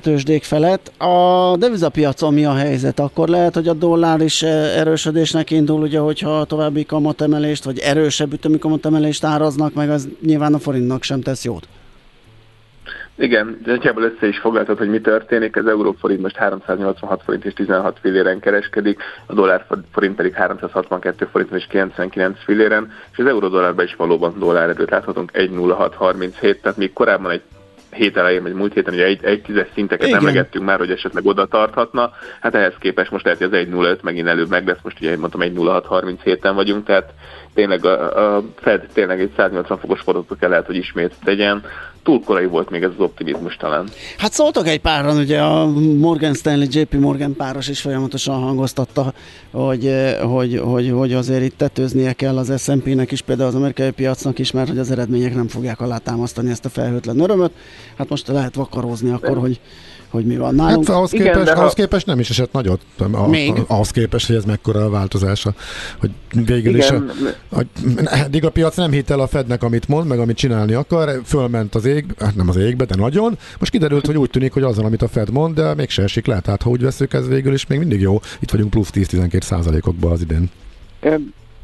[0.00, 0.92] tőzsdék felett.
[1.00, 3.00] A devizapiacon mi a helyzet?
[3.00, 8.58] Akkor lehet, hogy a dollár is erősödésnek indul, ugye, hogyha további kamatemelést, vagy erősebb ütemi
[8.58, 11.68] kamatemelést áraznak, meg az nyilván a forintnak sem tesz jót.
[13.16, 15.56] Igen, nagyjából össze is foglaltad, hogy mi történik.
[15.56, 21.28] Az euró forint most 386 forint és 16 filléren kereskedik, a dollár forint pedig 362
[21.30, 26.76] forint és 99 filléren, és az euró dollárban is valóban dollár erőt láthatunk 1,0637, tehát
[26.76, 27.42] még korábban egy
[27.94, 30.18] hét elején, vagy múlt héten ugye egy, egy tízes szinteket Igen.
[30.18, 32.12] emlegettünk már, hogy esetleg oda tarthatna.
[32.40, 35.40] Hát ehhez képest most lehet, hogy az 1.05 megint előbb meg lesz, most ugye mondtam
[35.40, 37.12] 1.0637-en vagyunk, tehát
[37.54, 41.62] tényleg a, a Fed tényleg egy 180 fokos fordulatot lehet, hogy ismét tegyen.
[42.02, 43.88] Túl korai volt még ez az optimizmus talán.
[44.18, 45.66] Hát szóltak egy páran, ugye a
[45.98, 49.12] Morgan Stanley, JP Morgan páros is folyamatosan hangoztatta,
[49.50, 54.38] hogy, hogy, hogy, hogy azért itt tetőznie kell az S&P-nek is, például az amerikai piacnak
[54.38, 57.52] is, mert hogy az eredmények nem fogják alátámasztani ezt a felhőtlen örömöt.
[57.98, 59.60] Hát most lehet vakarózni akkor, hogy
[60.14, 60.86] hogy mi van nálunk.
[60.86, 61.74] Hát ahhoz képest, Igen, ahhoz ha...
[61.74, 62.80] képest nem is esett nagyot.
[63.12, 63.52] A, Még?
[63.66, 65.54] ahhoz képest, hogy ez mekkora a változása.
[65.98, 66.10] Hogy
[66.46, 66.76] végül Igen.
[66.76, 66.88] is
[67.48, 67.64] a, a,
[68.04, 71.74] eddig a piac nem hitt el a Fednek, amit mond, meg amit csinálni akar, fölment
[71.74, 73.38] az ég, hát nem az égbe, de nagyon.
[73.58, 76.26] Most kiderült, hogy úgy tűnik, hogy azon, amit a Fed mond, de még se esik
[76.26, 76.40] le.
[76.40, 78.20] Tehát ha úgy veszük, ez végül is még mindig jó.
[78.40, 80.50] Itt vagyunk plusz 10-12 százalékokban az idén.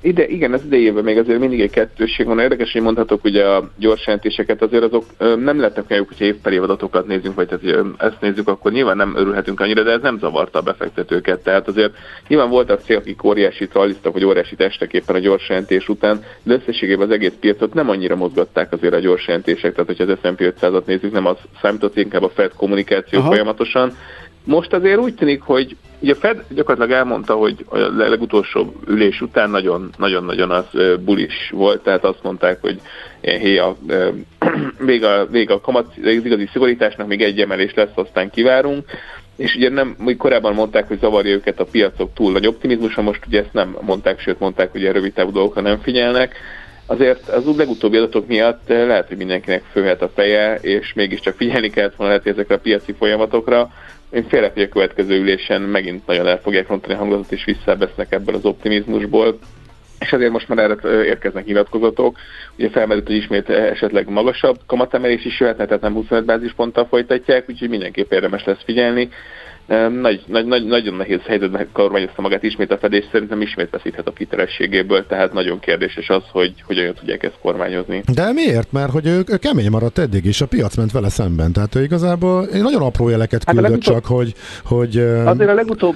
[0.03, 2.39] Ide, igen, az idejében még azért mindig egy kettősség van.
[2.39, 7.07] Érdekes, hogy mondhatok, hogy a gyors jelentéseket azért azok nem lettek olyan hogyha évpeli adatokat
[7.07, 10.63] nézzünk, vagy tehát, ezt nézzük, akkor nyilván nem örülhetünk annyira, de ez nem zavarta a
[10.63, 11.43] befektetőket.
[11.43, 11.93] Tehát azért
[12.29, 16.55] nyilván voltak cél, akik óriási trallisztak, vagy óriási testek éppen a gyors jelentés után, de
[16.55, 19.73] összességében az egész piacot nem annyira mozgatták azért a gyors jelentések.
[19.73, 23.29] Tehát, hogyha az S&P 500-at nézzük, nem az számított inkább a Fed kommunikáció Aha.
[23.29, 23.93] folyamatosan,
[24.45, 29.51] most azért úgy tűnik, hogy ugye Fed gyakorlatilag elmondta, hogy a legutolsó ülés után
[29.99, 30.65] nagyon-nagyon az
[31.05, 32.81] bulis volt, tehát azt mondták, hogy
[33.21, 33.77] hé, a,
[34.79, 38.85] még a, még a kamat, az igazi szigorításnak még egy emelés lesz, aztán kivárunk,
[39.37, 43.27] és ugye nem, még korábban mondták, hogy zavarja őket a piacok túl nagy optimizmusa, most
[43.27, 46.35] ugye ezt nem mondták, sőt mondták, hogy a rövid távú dolgokra nem figyelnek.
[46.91, 51.71] Azért az úgy legutóbbi adatok miatt lehet, hogy mindenkinek főhet a feje, és mégiscsak figyelni
[51.71, 53.71] kellett volna lehet ezekre a piaci folyamatokra,
[54.11, 58.13] én félek, hogy a következő ülésen megint nagyon el fogják rontani a hangulatot, és visszabesznek
[58.13, 59.39] ebből az optimizmusból.
[59.99, 62.17] És ezért most már erre érkeznek nyilatkozatok.
[62.59, 67.69] Ugye felmerült, hogy ismét esetleg magasabb kamatemelés is jöhetne, tehát nem 25 bázisponttal folytatják, úgyhogy
[67.69, 69.09] mindenképp érdemes lesz figyelni
[70.01, 74.13] nagy, nagy, nagy, nagyon nehéz helyzetben kormányozta magát ismét a fedés, szerintem ismét veszíthet a
[74.13, 78.03] kiterességéből, tehát nagyon kérdéses az, hogy hogyan tudják ezt kormányozni.
[78.15, 78.73] De miért?
[78.73, 81.83] Mert hogy ő, ő kemény maradt eddig is, a piac ment vele szemben, tehát ő
[81.83, 84.99] igazából nagyon apró jeleket küldött hát legutóbb, csak, hogy, hogy...
[85.25, 85.95] Azért a legutóbb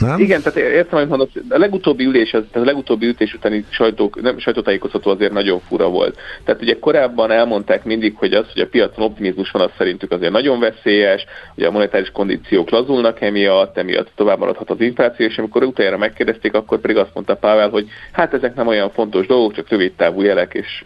[0.00, 0.20] nem?
[0.20, 4.38] Igen, tehát értem, hogy mondod, a legutóbbi ülés, tehát a legutóbbi ütés utáni sajtók, nem,
[4.38, 6.18] sajtótájékoztató azért nagyon fura volt.
[6.44, 10.32] Tehát ugye korábban elmondták mindig, hogy az, hogy a piacon optimizmus van, az szerintük azért
[10.32, 15.62] nagyon veszélyes, hogy a monetáris kondíciók lazulnak emiatt, emiatt tovább maradhat az infláció, és amikor
[15.62, 19.68] utoljára megkérdezték, akkor pedig azt mondta Pável, hogy hát ezek nem olyan fontos dolgok, csak
[19.68, 20.84] rövid távú jelek, és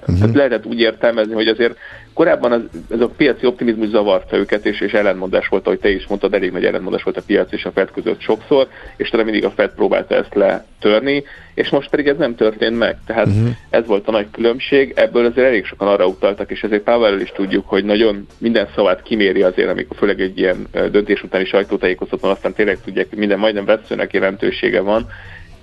[0.00, 0.18] Uh-huh.
[0.18, 1.76] Tehát lehetett úgy értelmezni, hogy azért
[2.12, 6.06] korábban az, ez a piaci optimizmus zavarta őket, és, és ellentmondás volt, ahogy te is
[6.06, 9.44] mondtad, elég nagy ellentmondás volt a piac és a Fed között sokszor, és talán mindig
[9.44, 12.96] a Fed próbálta ezt letörni, és most pedig ez nem történt meg.
[13.06, 13.48] Tehát uh-huh.
[13.70, 17.32] ez volt a nagy különbség, ebből azért elég sokan arra utaltak, és ezért Powell is
[17.32, 22.52] tudjuk, hogy nagyon minden szavát kiméri azért, amikor főleg egy ilyen döntés utáni sajtótájékoztatón aztán
[22.52, 25.06] tényleg tudják, hogy minden majdnem veszőnek jelentősége van,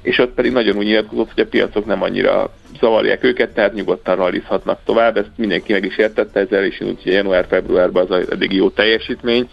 [0.04, 4.16] és ott pedig nagyon úgy nyilatkozott, hogy a piacok nem annyira zavarják őket, tehát nyugodtan
[4.16, 5.18] rallizhatnak tovább.
[5.18, 9.50] Ezt mindenki meg is értette, ezzel is úgy január-februárban az eddig jó teljesítmény.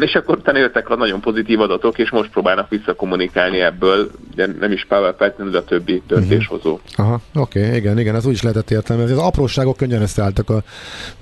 [0.00, 4.72] És akkor utána jöttek a nagyon pozitív adatok, és most próbálnak visszakommunikálni ebből, de nem
[4.72, 6.72] is Pavel Feltétlenül, de a többi döntéshozó.
[6.72, 7.06] Uh-huh.
[7.06, 9.12] Aha, oké, okay, igen, igen, ez úgy is lehetett értelmezni.
[9.12, 10.62] Az apróságok könnyen összeálltak a,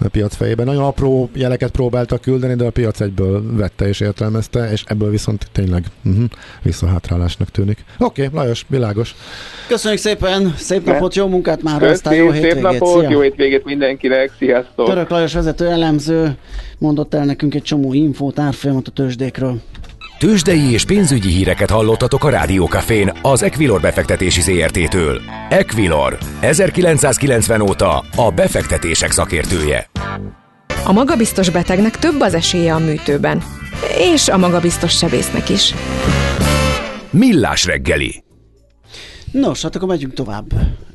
[0.04, 0.66] a piac fejében.
[0.66, 5.46] Nagyon apró jeleket próbáltak küldeni, de a piac egyből vette és értelmezte, és ebből viszont
[5.52, 6.24] tényleg uh-huh,
[6.62, 7.84] visszahátrálásnak tűnik.
[7.98, 9.14] Oké, okay, Lajos, világos.
[9.68, 12.52] Köszönjük szépen, szép napot, jó munkát már, aztán jó hétvégét.
[12.52, 13.10] Szép napot, Szia.
[13.10, 14.86] jó hétvégét mindenkinek, sziasztok!
[14.86, 16.36] Török Lajos vezető elemző
[16.82, 19.60] mondott el nekünk egy csomó infót, árfolyamat a tőzsdékről.
[20.18, 25.20] Tőzsdei és pénzügyi híreket hallottatok a Rádiókafén az Equilor befektetési ZRT-től.
[25.48, 29.90] Equilor, 1990 óta a befektetések szakértője.
[30.84, 33.42] A magabiztos betegnek több az esélye a műtőben.
[33.98, 35.74] És a magabiztos sebésznek is.
[37.10, 38.24] Millás reggeli.
[39.32, 40.52] Nos, hát akkor megyünk tovább.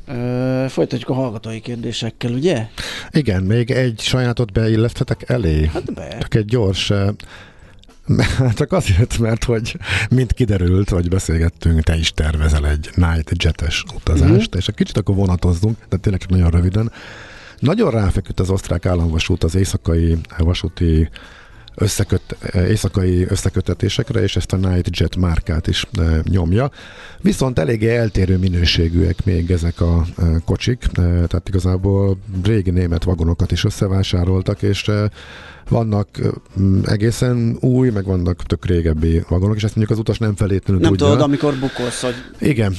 [0.08, 2.66] Ö, folytatjuk a hallgatói kérdésekkel, ugye?
[3.10, 5.66] Igen, még egy sajátot beilleszthetek elé.
[5.72, 6.16] Hát be.
[6.20, 6.92] Csak egy gyors
[8.54, 9.76] csak azért, mert hogy
[10.10, 14.58] mint kiderült, vagy beszélgettünk, te is tervezel egy Night Jetes utazást, mm-hmm.
[14.58, 16.92] és egy kicsit akkor vonatozzunk, de tényleg csak nagyon röviden.
[17.58, 21.08] Nagyon ráfeküdt az osztrák államvasút az éjszakai vasúti
[21.80, 25.86] összeköt, éjszakai összekötetésekre, és ezt a Night Jet márkát is
[26.22, 26.70] nyomja.
[27.20, 30.06] Viszont eléggé eltérő minőségűek még ezek a
[30.44, 34.90] kocsik, tehát igazából régi német vagonokat is összevásároltak, és
[35.68, 36.08] vannak
[36.84, 40.90] egészen új, meg vannak tök régebbi vagonok, és ezt mondjuk az utas nem feltétlenül nem
[40.90, 41.06] tudja.
[41.06, 42.14] Nem tudod, amikor bukolsz, hogy...
[42.38, 42.74] Igen,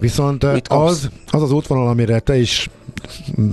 [0.00, 2.70] viszont az, az az útvonal, amire te is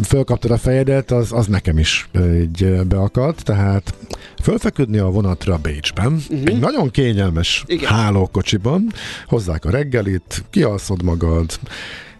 [0.03, 2.09] fölkaptad a fejedet, az, az nekem is
[2.41, 3.93] így beakadt, tehát
[4.41, 6.41] fölfeküdni a vonatra Bécsben, uh-huh.
[6.45, 7.89] egy nagyon kényelmes Igen.
[7.89, 8.91] hálókocsiban,
[9.27, 11.59] hozzák a reggelit, kialszod magad,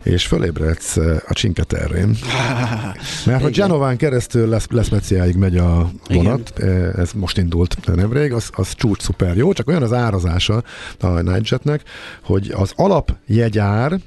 [0.03, 2.17] és fölébredsz a Cinque Terrén.
[3.25, 6.95] Mert ha Genován keresztül lesz, lesz Meciáig megy a vonat, Igen.
[6.95, 10.63] ez most indult nemrég, az, az csúcs szuper jó, csak olyan az árazása
[10.99, 11.81] a Nightjetnek,
[12.23, 13.99] hogy az alapjegyár,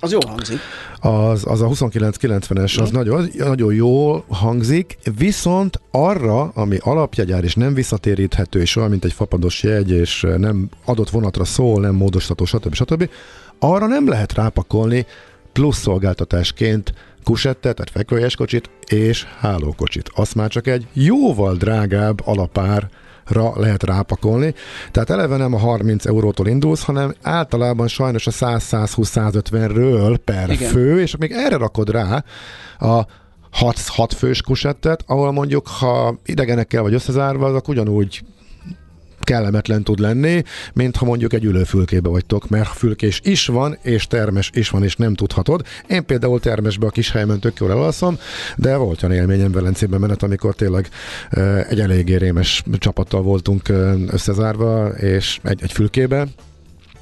[0.00, 0.58] az jó hangzik.
[1.00, 7.74] Az, az a 2990-es, az nagyon, nagyon jó hangzik, viszont arra, ami alapjegyár és nem
[7.74, 12.74] visszatéríthető, és olyan, mint egy fapados jegy, és nem adott vonatra szól, nem módosítható, stb.
[12.74, 13.08] stb.
[13.58, 15.06] Arra nem lehet rápakolni
[15.52, 20.10] plusz szolgáltatásként kusettet, tehát fekvőjes kocsit és hálókocsit.
[20.14, 22.88] Azt már csak egy jóval drágább alapár
[23.26, 24.54] ra lehet rápakolni.
[24.90, 30.70] Tehát eleve nem a 30 eurótól indulsz, hanem általában sajnos a 100-120-150-ről per Igen.
[30.70, 32.24] fő, és még erre rakod rá
[32.78, 33.06] a
[33.50, 38.22] 6, 6 fős kusettet, ahol mondjuk, ha idegenekkel vagy összezárva, azok ugyanúgy
[39.26, 44.50] kellemetlen tud lenni, mint ha mondjuk egy ülőfülkébe vagytok, mert fülkés is van, és termes
[44.54, 45.66] is van, és nem tudhatod.
[45.88, 48.18] Én például termesbe a kis helyemen tök jól elalszom,
[48.56, 50.88] de volt olyan élményem Velencében menet, amikor tényleg
[51.68, 53.68] egy eléggé rémes csapattal voltunk
[54.10, 56.26] összezárva, és egy, egy fülkébe,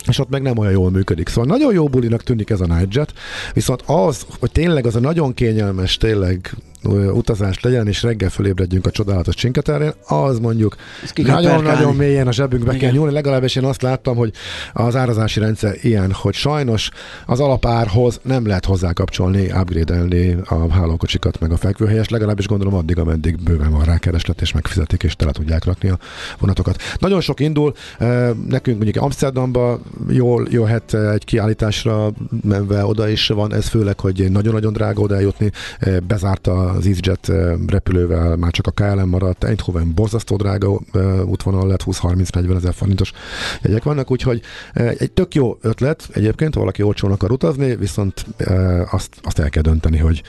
[0.08, 1.28] és ott meg nem olyan jól működik.
[1.28, 3.12] Szóval nagyon jó bulinak tűnik ez a Nightjet,
[3.52, 6.54] viszont az, hogy tényleg az a nagyon kényelmes, tényleg
[6.87, 10.77] utazást legyen, és reggel fölébredjünk a csodálatos csinketerén, az mondjuk
[11.16, 12.81] nagyon-nagyon mélyen a zsebünkbe Igen.
[12.83, 13.12] kell nyúlni.
[13.12, 14.33] Legalábbis én azt láttam, hogy
[14.73, 16.90] az árazási rendszer ilyen, hogy sajnos
[17.27, 23.42] az alapárhoz nem lehet hozzákapcsolni, upgrade-elni a hálókocsikat, meg a fekvőhelyes, legalábbis gondolom addig, ameddig
[23.42, 25.99] bőven van rá kereslet, és megfizetik, és tele tudják rakni a
[26.38, 26.77] vonatokat.
[26.99, 27.75] Nagyon sok indul,
[28.49, 34.73] nekünk mondjuk Amsterdamba jól jöhet egy kiállításra menve, oda is van ez főleg, hogy nagyon-nagyon
[34.73, 35.51] drága oda eljutni,
[36.07, 37.32] bezárta az EasyJet
[37.66, 40.80] repülővel már csak a KLM maradt, Eindhoven borzasztó drága
[41.24, 43.12] útvonal lett, 20-30-40 ezer forintos
[43.62, 44.40] jegyek vannak, úgyhogy
[44.74, 48.26] egy tök jó ötlet egyébként, valaki olcsón akar utazni, viszont
[48.90, 50.22] azt, azt el kell dönteni, hogy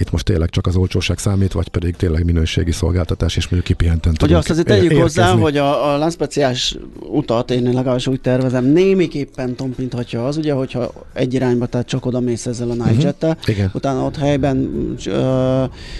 [0.00, 4.14] itt most tényleg csak az olcsóság számít, vagy pedig tényleg minőségi szolgáltatás, és mondjuk kipihenten
[4.18, 5.02] Hogy azt azért tegyük érkezni.
[5.02, 6.76] hozzá, hogy a, a lánszpeciális
[7.10, 12.20] utat én legalábbis úgy tervezem, némiképpen tompinthatja az, ugye, hogyha egy irányba, tehát csak oda
[12.20, 13.70] mész ezzel a Nightjet-tel, uh-huh.
[13.72, 14.70] utána ott helyben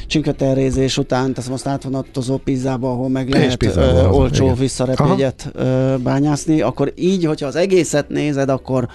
[0.07, 5.53] csinköterrézés után, teszem azt átvonatozó pizzába, ahol meg lehet ö, olcsó visszarepégyet
[6.03, 8.89] bányászni, akkor így, hogyha az egészet nézed, akkor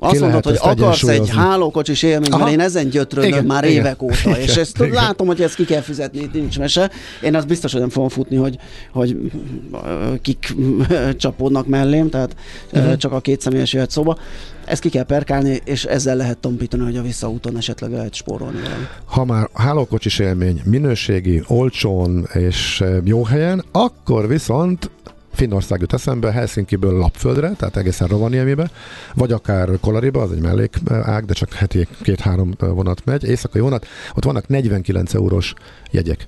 [0.00, 3.76] azt mondod, hogy akarsz egy hálókocsis élményt, mert én ezen gyötrődöm már igen.
[3.76, 4.40] évek óta, igen.
[4.40, 4.90] és ezt igen.
[4.90, 6.90] látom, hogy ezt ki kell fizetni, itt nincs mese.
[7.22, 8.58] Én azt biztos, hogy nem fogom futni, hogy,
[8.92, 9.16] hogy
[10.22, 10.54] kik
[11.16, 12.36] csapódnak mellém, tehát
[12.72, 12.96] uh-huh.
[12.96, 14.18] csak a két személyes jöhet szóba.
[14.64, 18.58] Ezt ki kell perkálni, és ezzel lehet tompítani, hogy a visszaúton esetleg lehet spórolni.
[19.04, 24.90] Ha már hálókocsis élmény minőségi, olcsón és jó helyen, akkor viszont
[25.32, 28.70] Finnország jut eszembe, Helsinki-ből Lapföldre, tehát egészen Rovaniemibe,
[29.14, 34.24] vagy akár Kolariba, az egy mellékág, de csak heti két-három vonat megy, éjszakai vonat, ott
[34.24, 35.54] vannak 49 eurós
[35.90, 36.26] jegyek.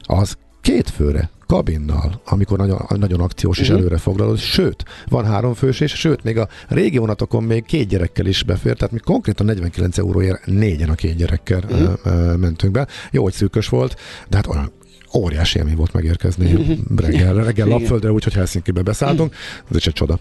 [0.00, 3.80] Az két főre, kabinnal, amikor nagyon, nagyon akciós és uh-huh.
[3.80, 8.26] előre foglalod, sőt, van három fős, és sőt, még a régi vonatokon még két gyerekkel
[8.26, 12.36] is befér, tehát mi konkrétan 49 euróért négyen a két gyerekkel uh-huh.
[12.36, 12.86] mentünk be.
[13.10, 14.72] Jó, hogy szűkös volt, de hát olyan
[15.16, 19.34] óriási élmény volt megérkezni reggel, reggel lapföldre, úgyhogy Helsinki-be beszálltunk.
[19.70, 20.18] Ez is egy csoda.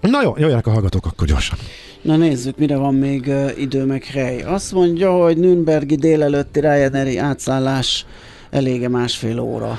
[0.00, 1.58] Na jó, jöjjenek a hallgatók akkor gyorsan.
[2.02, 4.42] Na nézzük, mire van még uh, idő meg hely.
[4.42, 8.06] Azt mondja, hogy Nürnbergi délelőtti Ryanairi átszállás
[8.50, 9.78] elége másfél óra.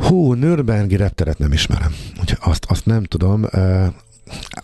[0.00, 1.94] Hú, Nürnbergi repteret nem ismerem.
[2.20, 3.42] Úgyhogy azt, azt nem tudom.
[3.42, 3.86] Uh,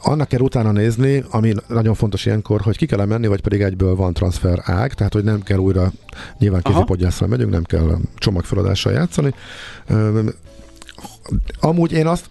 [0.02, 3.94] annak kell utána nézni, ami nagyon fontos ilyenkor, hogy ki kell menni, vagy pedig egyből
[3.94, 5.92] van transfer ág, tehát hogy nem kell újra
[6.38, 9.34] nyilván kézipodgyászra megyünk, nem kell csomagfeladással játszani.
[11.60, 12.30] Amúgy én azt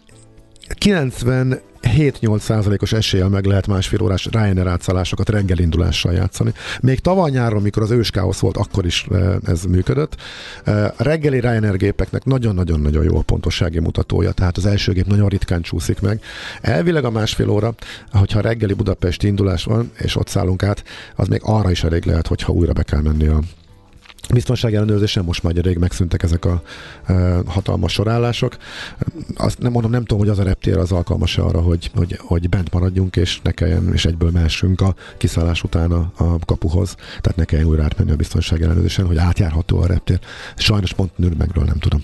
[0.77, 6.53] 90 7-8 százalékos eséllyel meg lehet másfél órás Ryanair átszállásokat reggelindulással játszani.
[6.81, 10.15] Még tavaly nyáron, mikor az őskáosz volt, akkor is eh, ez működött.
[10.63, 15.27] Eh, a reggeli Ryanair gépeknek nagyon-nagyon-nagyon jó a pontossági mutatója, tehát az első gép nagyon
[15.27, 16.21] ritkán csúszik meg.
[16.61, 17.73] Elvileg a másfél óra,
[18.11, 20.83] hogyha reggeli Budapesti indulás van, és ott szállunk át,
[21.15, 23.39] az még arra is elég lehet, hogyha újra be kell menni a
[24.33, 26.61] biztonsági ellenőrzésen most már rég megszűntek ezek a
[27.05, 27.13] e,
[27.45, 28.57] hatalmas sorállások.
[29.35, 32.49] Azt nem mondom, nem tudom, hogy az a reptér az alkalmas arra, hogy, hogy, hogy
[32.49, 36.95] bent maradjunk, és ne kelljen, és egyből mehessünk a kiszállás után a, a kapuhoz.
[36.95, 40.19] Tehát ne kelljen újra átmenni a biztonsági ellenőrzésen, hogy átjárható a reptér.
[40.55, 42.01] Sajnos pont Nürnbergről nem tudom.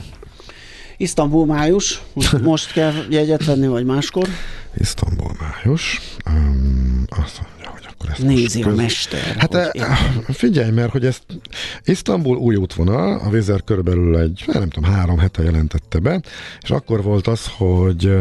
[0.98, 2.02] Isztambul május,
[2.42, 4.28] most kell jegyet venni, vagy máskor?
[4.78, 6.02] Isztambul május.
[6.26, 7.42] Um, azt
[8.06, 9.36] akkor ezt Nézi a mester.
[9.38, 9.72] Hát e,
[10.44, 11.24] figyelj, mert hogy ezt
[11.84, 16.22] Isztambul új útvonal, a Vizer körülbelül egy, nem tudom, három hete jelentette be,
[16.62, 18.12] és akkor volt az, hogy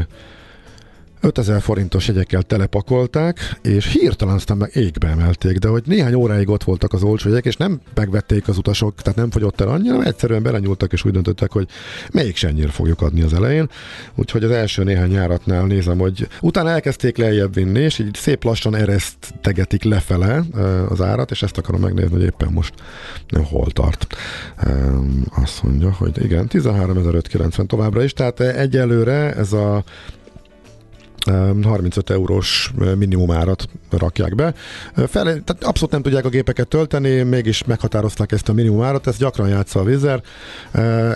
[1.25, 6.65] 5000 forintos jegyekkel telepakolták, és hirtelen aztán meg égbe emelték, de hogy néhány óráig ott
[6.65, 10.43] voltak az olcsó jegyek, és nem megvették az utasok, tehát nem fogyott el annyira, egyszerűen
[10.43, 11.69] belenyúltak, és úgy döntöttek, hogy
[12.13, 13.69] mégse ennyire fogjuk adni az elején.
[14.15, 18.75] Úgyhogy az első néhány járatnál nézem, hogy utána elkezdték lejjebb vinni, és így szép lassan
[18.75, 20.43] eresztegetik lefele
[20.89, 22.75] az árat, és ezt akarom megnézni, hogy éppen most
[23.29, 24.17] nem hol tart.
[25.43, 29.85] Azt mondja, hogy igen, 13.590 továbbra is, tehát egyelőre ez a
[31.63, 34.55] 35 eurós minimumárat rakják be.
[34.95, 39.49] Fel, tehát abszolút nem tudják a gépeket tölteni, mégis meghatározták ezt a minimumárat, ezt gyakran
[39.49, 40.23] játsza a Vizer,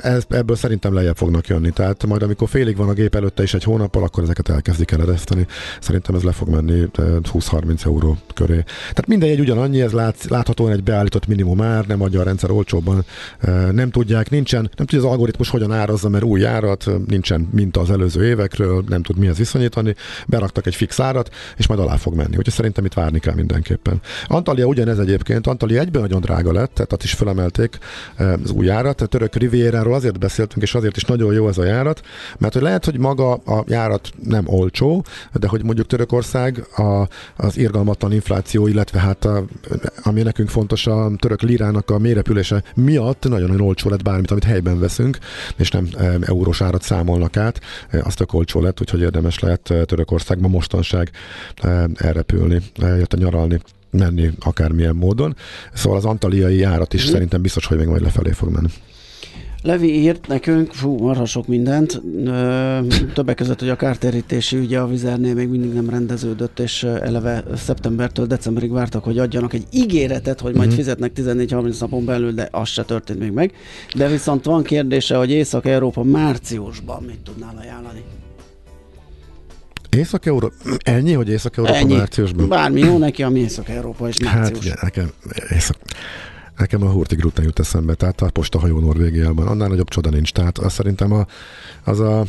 [0.03, 1.71] ez, ebből szerintem lejjebb fognak jönni.
[1.71, 5.47] Tehát majd amikor félig van a gép előtte is egy hónappal, akkor ezeket elkezdik elereszteni.
[5.81, 8.65] Szerintem ez le fog menni 20-30 euró köré.
[8.79, 13.05] Tehát minden egy ugyanannyi, ez lát, láthatóan egy beállított minimumár, nem adja a rendszer olcsóbban,
[13.73, 17.91] nem tudják, nincsen, nem tudja az algoritmus hogyan árazza, mert új járat, nincsen minta az
[17.91, 19.95] előző évekről, nem tud mihez viszonyítani,
[20.27, 22.37] beraktak egy fix árat, és majd alá fog menni.
[22.37, 24.01] Úgyhogy szerintem itt várni kell mindenképpen.
[24.27, 27.79] Antalya ugyanez egyébként, Antalya egyben nagyon drága lett, tehát ott is felemelték
[28.17, 29.01] eh, az új járat.
[29.01, 32.01] A török Rivieráról azért beszéltünk, és azért is nagyon jó ez a járat,
[32.39, 37.57] mert hogy lehet, hogy maga a járat nem olcsó, de hogy mondjuk Törökország a, az
[37.57, 39.45] irgalmatlan infláció, illetve hát a,
[40.03, 44.79] ami nekünk fontos, a török lirának a mérepülése miatt nagyon-nagyon olcsó lett bármit, amit helyben
[44.79, 45.19] veszünk,
[45.57, 49.73] és nem e, eurós árat számolnak át, e, az tök olcsó lett, úgyhogy érdemes lehet
[49.89, 51.11] e, Törökországban mostanság
[51.57, 55.37] eh, elrepülni, jött a nyaralni menni akármilyen módon.
[55.75, 57.13] Szóval az antaliai járat is mm.
[57.13, 58.69] szerintem biztos, hogy még majd lefelé fog menni.
[59.63, 62.79] Levi írt nekünk, fú, marha sok mindent, ö,
[63.15, 68.27] többek között, hogy a kártérítési ügye a vizernél még mindig nem rendeződött, és eleve szeptembertől
[68.27, 70.85] decemberig vártak, hogy adjanak egy ígéretet, hogy majd uh-huh.
[70.85, 73.53] fizetnek 14-30 napon belül, de az se történt még meg.
[73.95, 78.03] De viszont van kérdése, hogy Észak-Európa márciusban mit tudnál ajánlani?
[79.91, 80.55] Észak-Európa?
[80.83, 81.95] Ennyi, hogy Észak-Európa Ennyi.
[81.95, 82.49] márciusban?
[82.49, 84.69] Bármi jó neki, ami Észak-Európa és hát, március.
[84.69, 85.11] Hát, nekem,
[85.51, 85.77] észak,
[86.57, 89.47] nekem a Hurtig Rután jut eszembe, tehát a postahajó Norvégiában.
[89.47, 90.33] Annál nagyobb csoda nincs.
[90.33, 91.27] Tehát azt szerintem a,
[91.85, 92.25] az a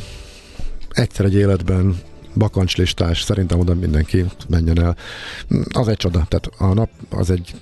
[0.90, 1.96] egyszer egy életben
[2.34, 4.96] bakancslistás, szerintem oda mindenki menjen el.
[5.70, 7.54] Az egy csoda, tehát a nap az egy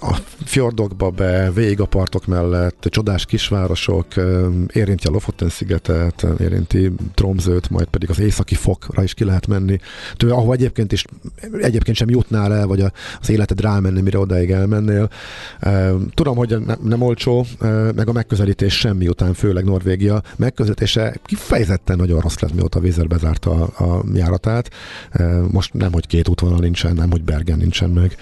[0.00, 4.06] a fjordokba be, végig a partok mellett, csodás kisvárosok,
[4.72, 9.80] érinti a Lofoten szigetet, érinti Tromzőt, majd pedig az északi fokra is ki lehet menni.
[10.16, 11.04] Tőle, ahol egyébként is
[11.60, 12.80] egyébként sem jutnál el, vagy
[13.20, 15.10] az életed rámenni, mire odáig elmennél.
[16.14, 17.46] Tudom, hogy ne, nem olcsó,
[17.94, 23.06] meg a megközelítés semmi után, főleg Norvégia megközelítése kifejezetten nagyon rossz lett, mióta a Vízer
[23.06, 24.70] bezárta a, járatát.
[25.50, 28.16] Most nem, hogy két útvonal nincsen, nem, hogy Bergen nincsen meg,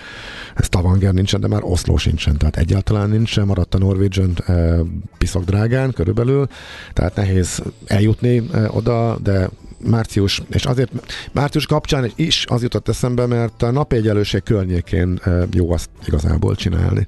[0.54, 4.76] ez Tavanger nincsen, de már Oszló sincsen, tehát egyáltalán nincsen, maradt a Norwegian e,
[5.18, 6.46] piszok drágán körülbelül,
[6.92, 10.92] tehát nehéz eljutni e, oda, de március, és azért
[11.32, 17.06] március kapcsán is az jutott eszembe, mert a napegyelőség környékén e, jó azt igazából csinálni.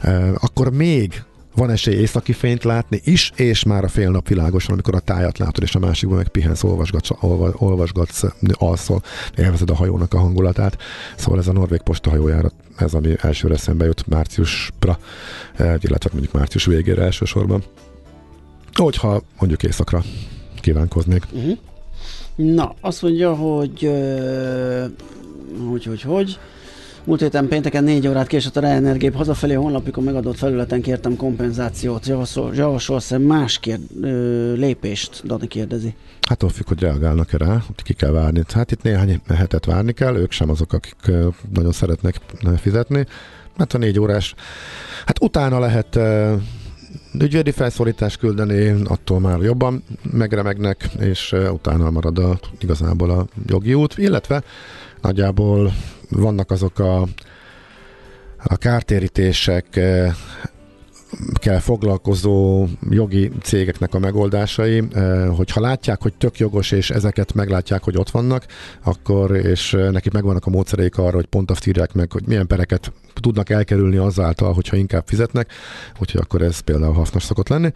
[0.00, 1.22] E, akkor még
[1.54, 5.38] van esély északi fényt látni is, és már a fél nap világosan, amikor a tájat
[5.38, 7.10] látod, és a másikban meg pihensz, olvasgatsz,
[7.52, 9.02] olvasgatsz alszol,
[9.36, 10.76] élvezed a hajónak a hangulatát.
[11.16, 14.98] Szóval ez a Norvég posta hajójára, ez ami elsőre szembe jött márciusra,
[15.56, 17.62] eh, illetve mondjuk március végére elsősorban.
[18.72, 20.02] Hogyha mondjuk éjszakra
[20.60, 21.26] kívánkoznék.
[21.32, 21.58] Uh-huh.
[22.34, 23.90] Na, azt mondja, hogy
[25.68, 26.38] hogy, hogy, hogy
[27.04, 32.06] Múlt héten pénteken 4 órát késett a Ryanair gép hazafelé, honlapjukon megadott felületen kértem kompenzációt.
[32.06, 35.26] Javasol, javasolsz-e más kér, ö, lépést?
[35.26, 35.94] Dani kérdezi.
[36.28, 38.42] Hát függ, hogy reagálnak-e rá, hogy ki kell várni.
[38.48, 40.96] Hát itt néhány hetet várni kell, ők sem azok, akik
[41.52, 42.16] nagyon szeretnek
[42.56, 43.06] fizetni.
[43.56, 44.34] Hát a négy órás,
[45.06, 45.98] hát utána lehet
[47.18, 53.98] ügyvédi felszólítást küldeni, attól már jobban megremegnek, és utána marad a, igazából a jogi út,
[53.98, 54.42] illetve
[55.00, 55.72] nagyjából
[56.16, 57.00] vannak azok a,
[58.44, 59.80] a kártérítések
[61.34, 64.82] kell foglalkozó jogi cégeknek a megoldásai,
[65.36, 68.46] hogyha látják, hogy tök jogos, és ezeket meglátják, hogy ott vannak,
[68.84, 72.92] akkor, és nekik megvannak a módszereik arra, hogy pont azt írják meg, hogy milyen pereket
[73.14, 75.52] tudnak elkerülni azáltal, hogyha inkább fizetnek,
[75.98, 77.72] úgyhogy akkor ez például hasznos szokott lenni.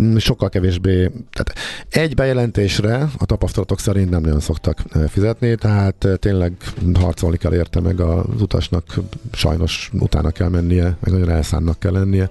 [0.00, 1.54] Mm, sokkal kevésbé, tehát
[1.88, 6.52] egy bejelentésre a tapasztalatok szerint nem nagyon szoktak fizetni, tehát tényleg
[6.94, 8.84] harcolni kell érte meg az utasnak,
[9.32, 12.30] sajnos utána kell mennie, meg nagyon elszánnak kell lennie,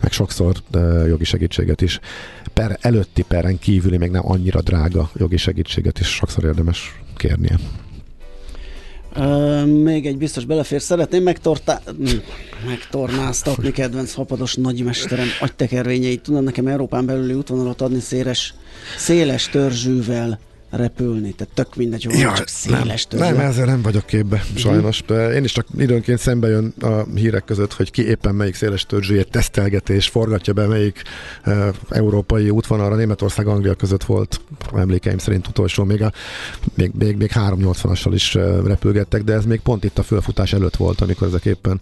[0.00, 0.56] meg sokszor
[1.06, 2.00] jogi segítséget is.
[2.52, 7.58] Per előtti peren kívüli, még nem annyira drága jogi segítséget is sokszor érdemes kérnie.
[9.64, 10.80] Még egy biztos belefér.
[10.80, 11.80] Szeretném megtortá...
[12.66, 16.22] megtornáztatni kedvenc hapados nagymesterem agytekervényeit.
[16.22, 18.54] Tudna nekem Európán belüli útvonalat adni széles,
[18.96, 20.38] széles törzsűvel
[20.70, 25.02] repülni, tehát tök mindegy, hogy ja, csak széles nem, nem, ezzel nem vagyok képbe, sajnos.
[25.06, 28.86] De én is csak időnként szembe jön a hírek között, hogy ki éppen melyik széles
[28.86, 31.02] törzsűjét tesztelgetés, forgatja be, melyik
[31.46, 34.40] uh, európai útvonalra Németország, Anglia között volt,
[34.74, 36.12] emlékeim szerint utolsó, még, a,
[36.74, 40.76] még, még, még 380-assal is uh, repülgettek, de ez még pont itt a fölfutás előtt
[40.76, 41.80] volt, amikor ezek éppen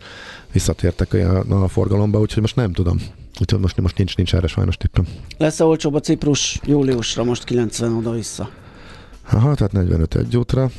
[0.52, 3.00] visszatértek a, a forgalomba, úgyhogy most nem tudom.
[3.40, 5.06] Úgyhogy most, most nincs, nincs erre sajnos tippem.
[5.38, 8.50] Lesz-e olcsóbb a Ciprus júliusra, most 90 oda-vissza?
[9.30, 10.70] Aha, tehát 45 egy útra.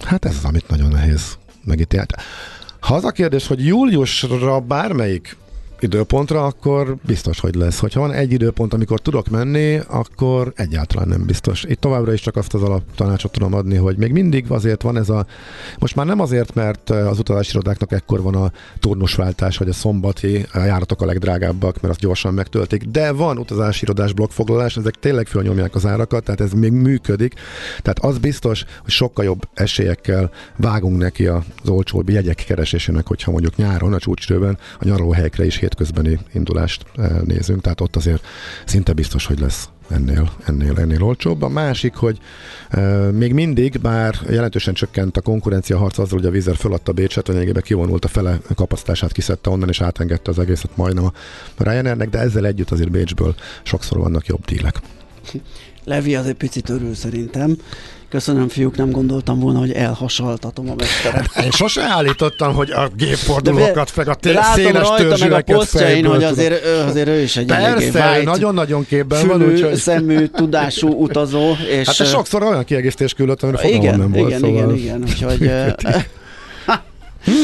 [0.00, 2.06] Hát ez az, amit nagyon nehéz megítélni.
[2.80, 5.36] Ha az a kérdés, hogy júliusra bármelyik
[5.80, 7.78] időpontra, akkor biztos, hogy lesz.
[7.78, 11.64] Hogyha van egy időpont, amikor tudok menni, akkor egyáltalán nem biztos.
[11.64, 15.08] Itt továbbra is csak azt az alaptanácsot tudom adni, hogy még mindig azért van ez
[15.08, 15.26] a...
[15.78, 20.46] Most már nem azért, mert az utazási irodáknak ekkor van a turnusváltás, vagy a szombati
[20.54, 25.74] járatok a legdrágábbak, mert azt gyorsan megtöltik, de van utazási irodás blokkfoglalás, ezek tényleg fölnyomják
[25.74, 27.34] az árakat, tehát ez még működik.
[27.82, 33.56] Tehát az biztos, hogy sokkal jobb esélyekkel vágunk neki az olcsóbb jegyek keresésének, hogyha mondjuk
[33.56, 38.26] nyáron, a csúcsidőben a nyaralóhelyekre is hétközbeni indulást eh, nézünk, tehát ott azért
[38.64, 41.42] szinte biztos, hogy lesz ennél, ennél, ennél olcsóbb.
[41.42, 42.18] A másik, hogy
[42.70, 47.28] e, még mindig, bár jelentősen csökkent a konkurencia harc azzal, hogy a vízer föladta Bécset,
[47.28, 51.12] lényegében kivonult a fele kapacitását, kiszedte onnan, és átengedte az egészet majdnem a
[51.56, 54.80] Ryanairnek, de ezzel együtt azért Bécsből sokszor vannak jobb dílek.
[55.84, 57.56] Levi az egy picit örül szerintem,
[58.10, 61.44] Köszönöm, fiúk, nem gondoltam volna, hogy elhasaltatom a mesteret.
[61.44, 66.64] Én sose állítottam, hogy a gépfordulókat, meg a tél, széles törzsüleket a fejből hogy azért,
[66.64, 69.52] ő, azért ő is egy Persze, nagyon-nagyon képben fülű, van.
[69.52, 69.74] Úgyhogy...
[69.74, 71.50] szemű, tudású utazó.
[71.70, 74.28] És hát ez sokszor olyan kiegészítés küldött, amire fogalmam igen, nem volt.
[74.28, 74.74] Igen, szóval...
[74.74, 75.50] igen, igen, úgyhogy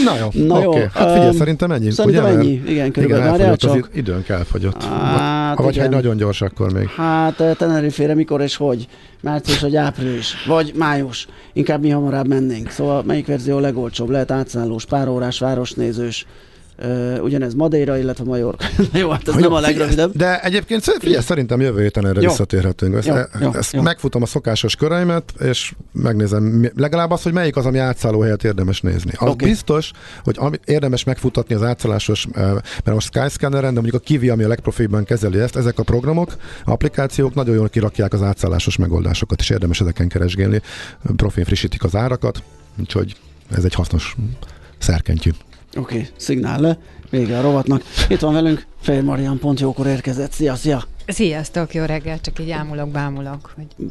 [0.05, 0.87] Na jó, Na jó okay.
[0.93, 1.91] hát figyelj, um, szerintem ennyi.
[1.91, 2.32] Szerintem ugye?
[2.32, 3.24] ennyi, igen, körülbelül.
[3.24, 3.89] Igen, elfogyott, csak.
[3.93, 4.82] az időnk elfogyott.
[4.85, 5.89] Hát, vagy igen.
[5.89, 6.89] nagyon gyors, akkor még.
[6.89, 8.87] Hát Tenerife-re mikor és hogy?
[9.20, 10.45] Március vagy április?
[10.47, 11.26] Vagy május?
[11.53, 12.70] Inkább mi hamarabb mennénk.
[12.70, 14.11] Szóval melyik verzió legolcsóbb?
[14.11, 16.26] Lehet átszállós, pár órás, városnézős,
[16.79, 18.64] Uh, ugyanez Madeira, illetve Majorka.
[18.93, 20.16] jó, hát ez jó, nem a legrövidebb.
[20.16, 22.29] De egyébként figyelj, szerintem jövő héten erre jó.
[22.29, 22.95] visszatérhetünk.
[22.95, 23.83] Ezt, jó, jó, ezt jó.
[23.83, 28.81] megfutom a szokásos köreimet, és megnézem legalább az, hogy melyik az, ami átszálló helyet érdemes
[28.81, 29.12] nézni.
[29.16, 29.49] Az okay.
[29.49, 29.91] biztos,
[30.25, 34.49] hogy ami, érdemes megfutatni az átszállásos, mert most Skyscanner-en, de mondjuk a Kiwi, ami a
[34.49, 39.81] legprofibban kezeli ezt, ezek a programok, applikációk nagyon jól kirakják az átszállásos megoldásokat, és érdemes
[39.81, 40.61] ezeken keresgélni.
[41.16, 42.43] Profin frissítik az árakat,
[42.81, 43.16] úgyhogy
[43.51, 44.16] ez egy hasznos
[44.79, 45.31] szerkentyű.
[45.77, 46.79] Oké, okay, szignál le,
[47.11, 47.83] vége a rovatnak.
[48.09, 50.33] Itt van velünk, Fél Marian pont jókor érkezett.
[50.33, 50.85] Szia, szia!
[51.07, 53.89] Sziasztok, jó reggel, csak így ámulok, bámulok, hogy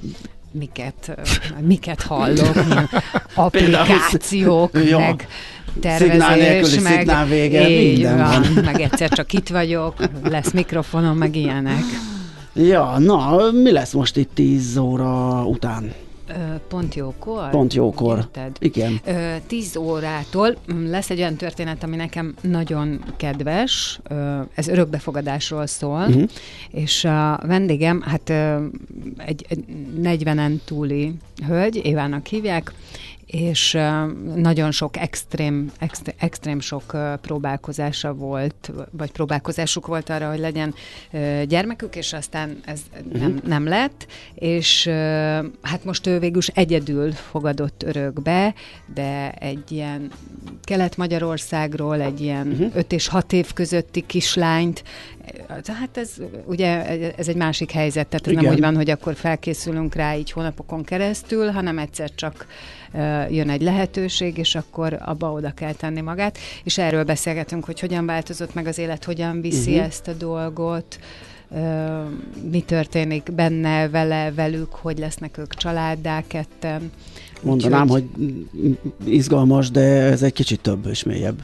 [0.51, 1.15] miket,
[1.59, 2.55] miket hallok,
[3.35, 4.99] applikációk, ja.
[4.99, 5.27] meg
[5.79, 8.63] tervezés, szignál meg, szignál vége, így van, van.
[8.63, 11.83] meg egyszer csak itt vagyok, lesz mikrofonom, meg ilyenek.
[12.53, 15.93] Ja, na, mi lesz most itt 10 óra után?
[16.67, 17.49] Pont jókor?
[17.49, 18.17] Pont jókor.
[18.17, 18.55] Érted?
[18.59, 19.01] Igen.
[19.47, 23.99] Tíz órától mm, lesz egy olyan történet, ami nekem nagyon kedves,
[24.55, 26.23] ez örökbefogadásról szól, uh-huh.
[26.71, 28.29] és a vendégem, hát
[29.17, 29.63] egy, egy
[30.01, 31.13] 40-en túli
[31.47, 32.73] hölgy, Évának hívják,
[33.33, 33.77] és
[34.35, 40.73] nagyon sok extrém, extrém, extrém sok próbálkozása volt, vagy próbálkozásuk volt arra, hogy legyen
[41.47, 43.21] gyermekük, és aztán ez uh-huh.
[43.21, 44.87] nem, nem lett, és
[45.61, 48.53] hát most ő végül egyedül fogadott örökbe,
[48.93, 50.11] de egy ilyen
[50.63, 52.67] Kelet-Magyarországról, egy ilyen uh-huh.
[52.67, 52.77] Mhm.
[52.77, 54.83] 5 és 6 év közötti kislányt,
[55.65, 56.09] hát ez
[56.45, 58.43] ugye ez egy másik helyzet, tehát ez Igen.
[58.43, 62.47] nem úgy van, hogy akkor felkészülünk rá így hónapokon keresztül, hanem egyszer csak
[63.29, 68.05] jön egy lehetőség, és akkor abba oda kell tenni magát, és erről beszélgetünk, hogy hogyan
[68.05, 69.85] változott meg az élet, hogyan viszi uh-huh.
[69.85, 70.99] ezt a dolgot,
[72.51, 76.91] mi történik benne, vele, velük, hogy lesznek ők családdá ketten.
[77.41, 78.09] Mondanám, Úgyhogy...
[78.51, 78.77] hogy
[79.13, 81.43] izgalmas, de ez egy kicsit több és mélyebb.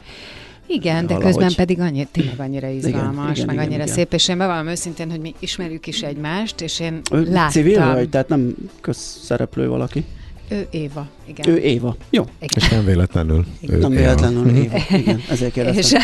[0.72, 1.34] Igen, de valahogy.
[1.34, 3.94] közben pedig annyi, tényleg annyira izgalmas, igen, meg igen, annyira igen.
[3.94, 7.50] szép, és én bevallom őszintén, hogy mi ismerjük is egymást, és én ő láttam.
[7.50, 10.04] Civil vagy, tehát nem közszereplő valaki?
[10.48, 11.48] Ő Éva, igen.
[11.48, 12.22] Ő Éva, jó.
[12.40, 12.48] Igen.
[12.56, 13.44] És nem véletlenül.
[13.68, 16.02] Ő nem véletlenül Éva, igen, ezért kérdeztem.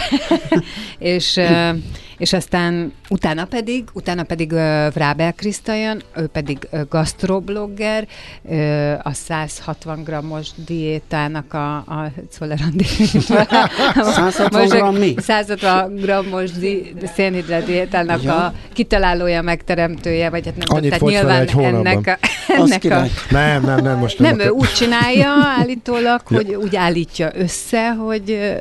[0.99, 1.41] és, és
[2.19, 4.59] és aztán utána pedig, utána pedig uh,
[4.93, 8.07] Vrábel Kriszta jön, ő pedig uh, gastroblogger,
[8.43, 15.15] uh, a 160 grammos diétának a, a Czolerandi 160 gram mi?
[15.19, 18.45] 160 grammos di, szénhidrát diétának ja.
[18.45, 22.19] a kitalálója, megteremtője, vagy hát nem Annyit tehát nyilván egy ennek a,
[22.63, 24.37] ennek a, Nem, nem, nem, most nem.
[24.37, 25.29] Nem, ő úgy csinálja
[25.61, 28.55] állítólag, hogy úgy állítja össze, hogy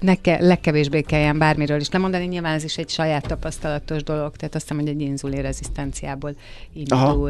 [0.00, 2.24] ne ke, legkevésbé kelljen bármiről is lemondani.
[2.24, 6.34] Nyilván ez is egy saját tapasztalatos dolog, tehát azt hiszem, hogy egy inzulin rezisztenciából
[6.72, 7.00] indult.
[7.02, 7.28] Aha.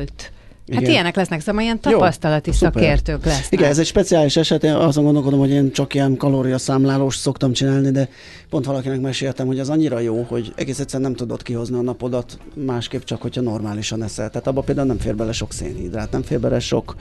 [0.72, 0.92] Hát Igen.
[0.92, 3.52] ilyenek lesznek, szóval ilyen tapasztalati Jó, szakértők lesznek.
[3.52, 7.90] Igen, ez egy speciális eset, én azon gondolkodom, hogy én csak ilyen kalóriaszámlálós szoktam csinálni,
[7.90, 8.08] de
[8.50, 12.38] pont valakinek meséltem, hogy az annyira jó, hogy egész egyszerűen nem tudod kihozni a napodat
[12.54, 14.30] másképp csak, hogyha normálisan eszel.
[14.30, 16.96] Tehát abban például nem fér bele sok szénhidrát, nem fér bele sok,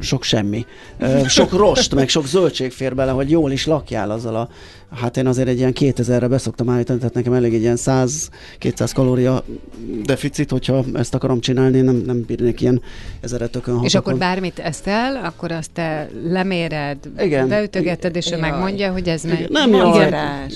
[0.00, 0.66] sok semmi.
[1.26, 4.48] Sok rost, meg sok zöldség fér bele, hogy jól is lakjál azzal a
[4.94, 9.44] Hát én azért egy ilyen 2000-re beszoktam állítani, tehát nekem elég egy ilyen 100-200 kalória
[10.04, 12.82] deficit, hogyha ezt akarom csinálni, nem, nem bírnék ilyen
[13.20, 17.48] ezeret tökön És akkor bármit eszel, akkor azt te leméred, Igen.
[17.48, 19.92] beütögeted, és ő megmondja, hogy ez meg nem jó.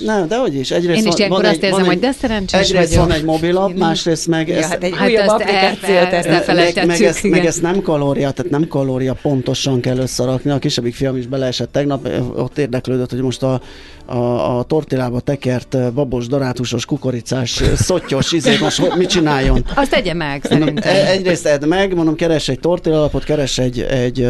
[0.05, 0.71] Nem, de hogy is.
[0.71, 3.07] Egyrészt Én is ilyenkor azt érzem, egy, hogy de szerencsés egyrészt vagyok.
[3.07, 7.01] van egy mobilap, másrészt meg ja, hát egy hát újabb applikációt ezt ne meg, meg,
[7.01, 10.51] ezt, meg ezt nem kalória, tehát nem kalória pontosan kell összerakni.
[10.51, 13.61] A kisebbik fiam is beleesett tegnap, ott érdeklődött, hogy most a
[14.07, 19.65] a, a tortillába tekert babos, darátusos, kukoricás, szottyos izé, most mit csináljon?
[19.75, 20.93] Azt tegye meg, szerintem.
[20.93, 24.27] E, egyrészt edd meg, mondom, keres egy tortillalapot, keres egy, egy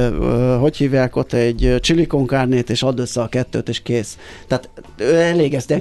[0.59, 4.17] hogy hívják ott, egy con és add össze a kettőt, és kész.
[4.47, 4.69] Tehát
[5.31, 5.71] elég ezt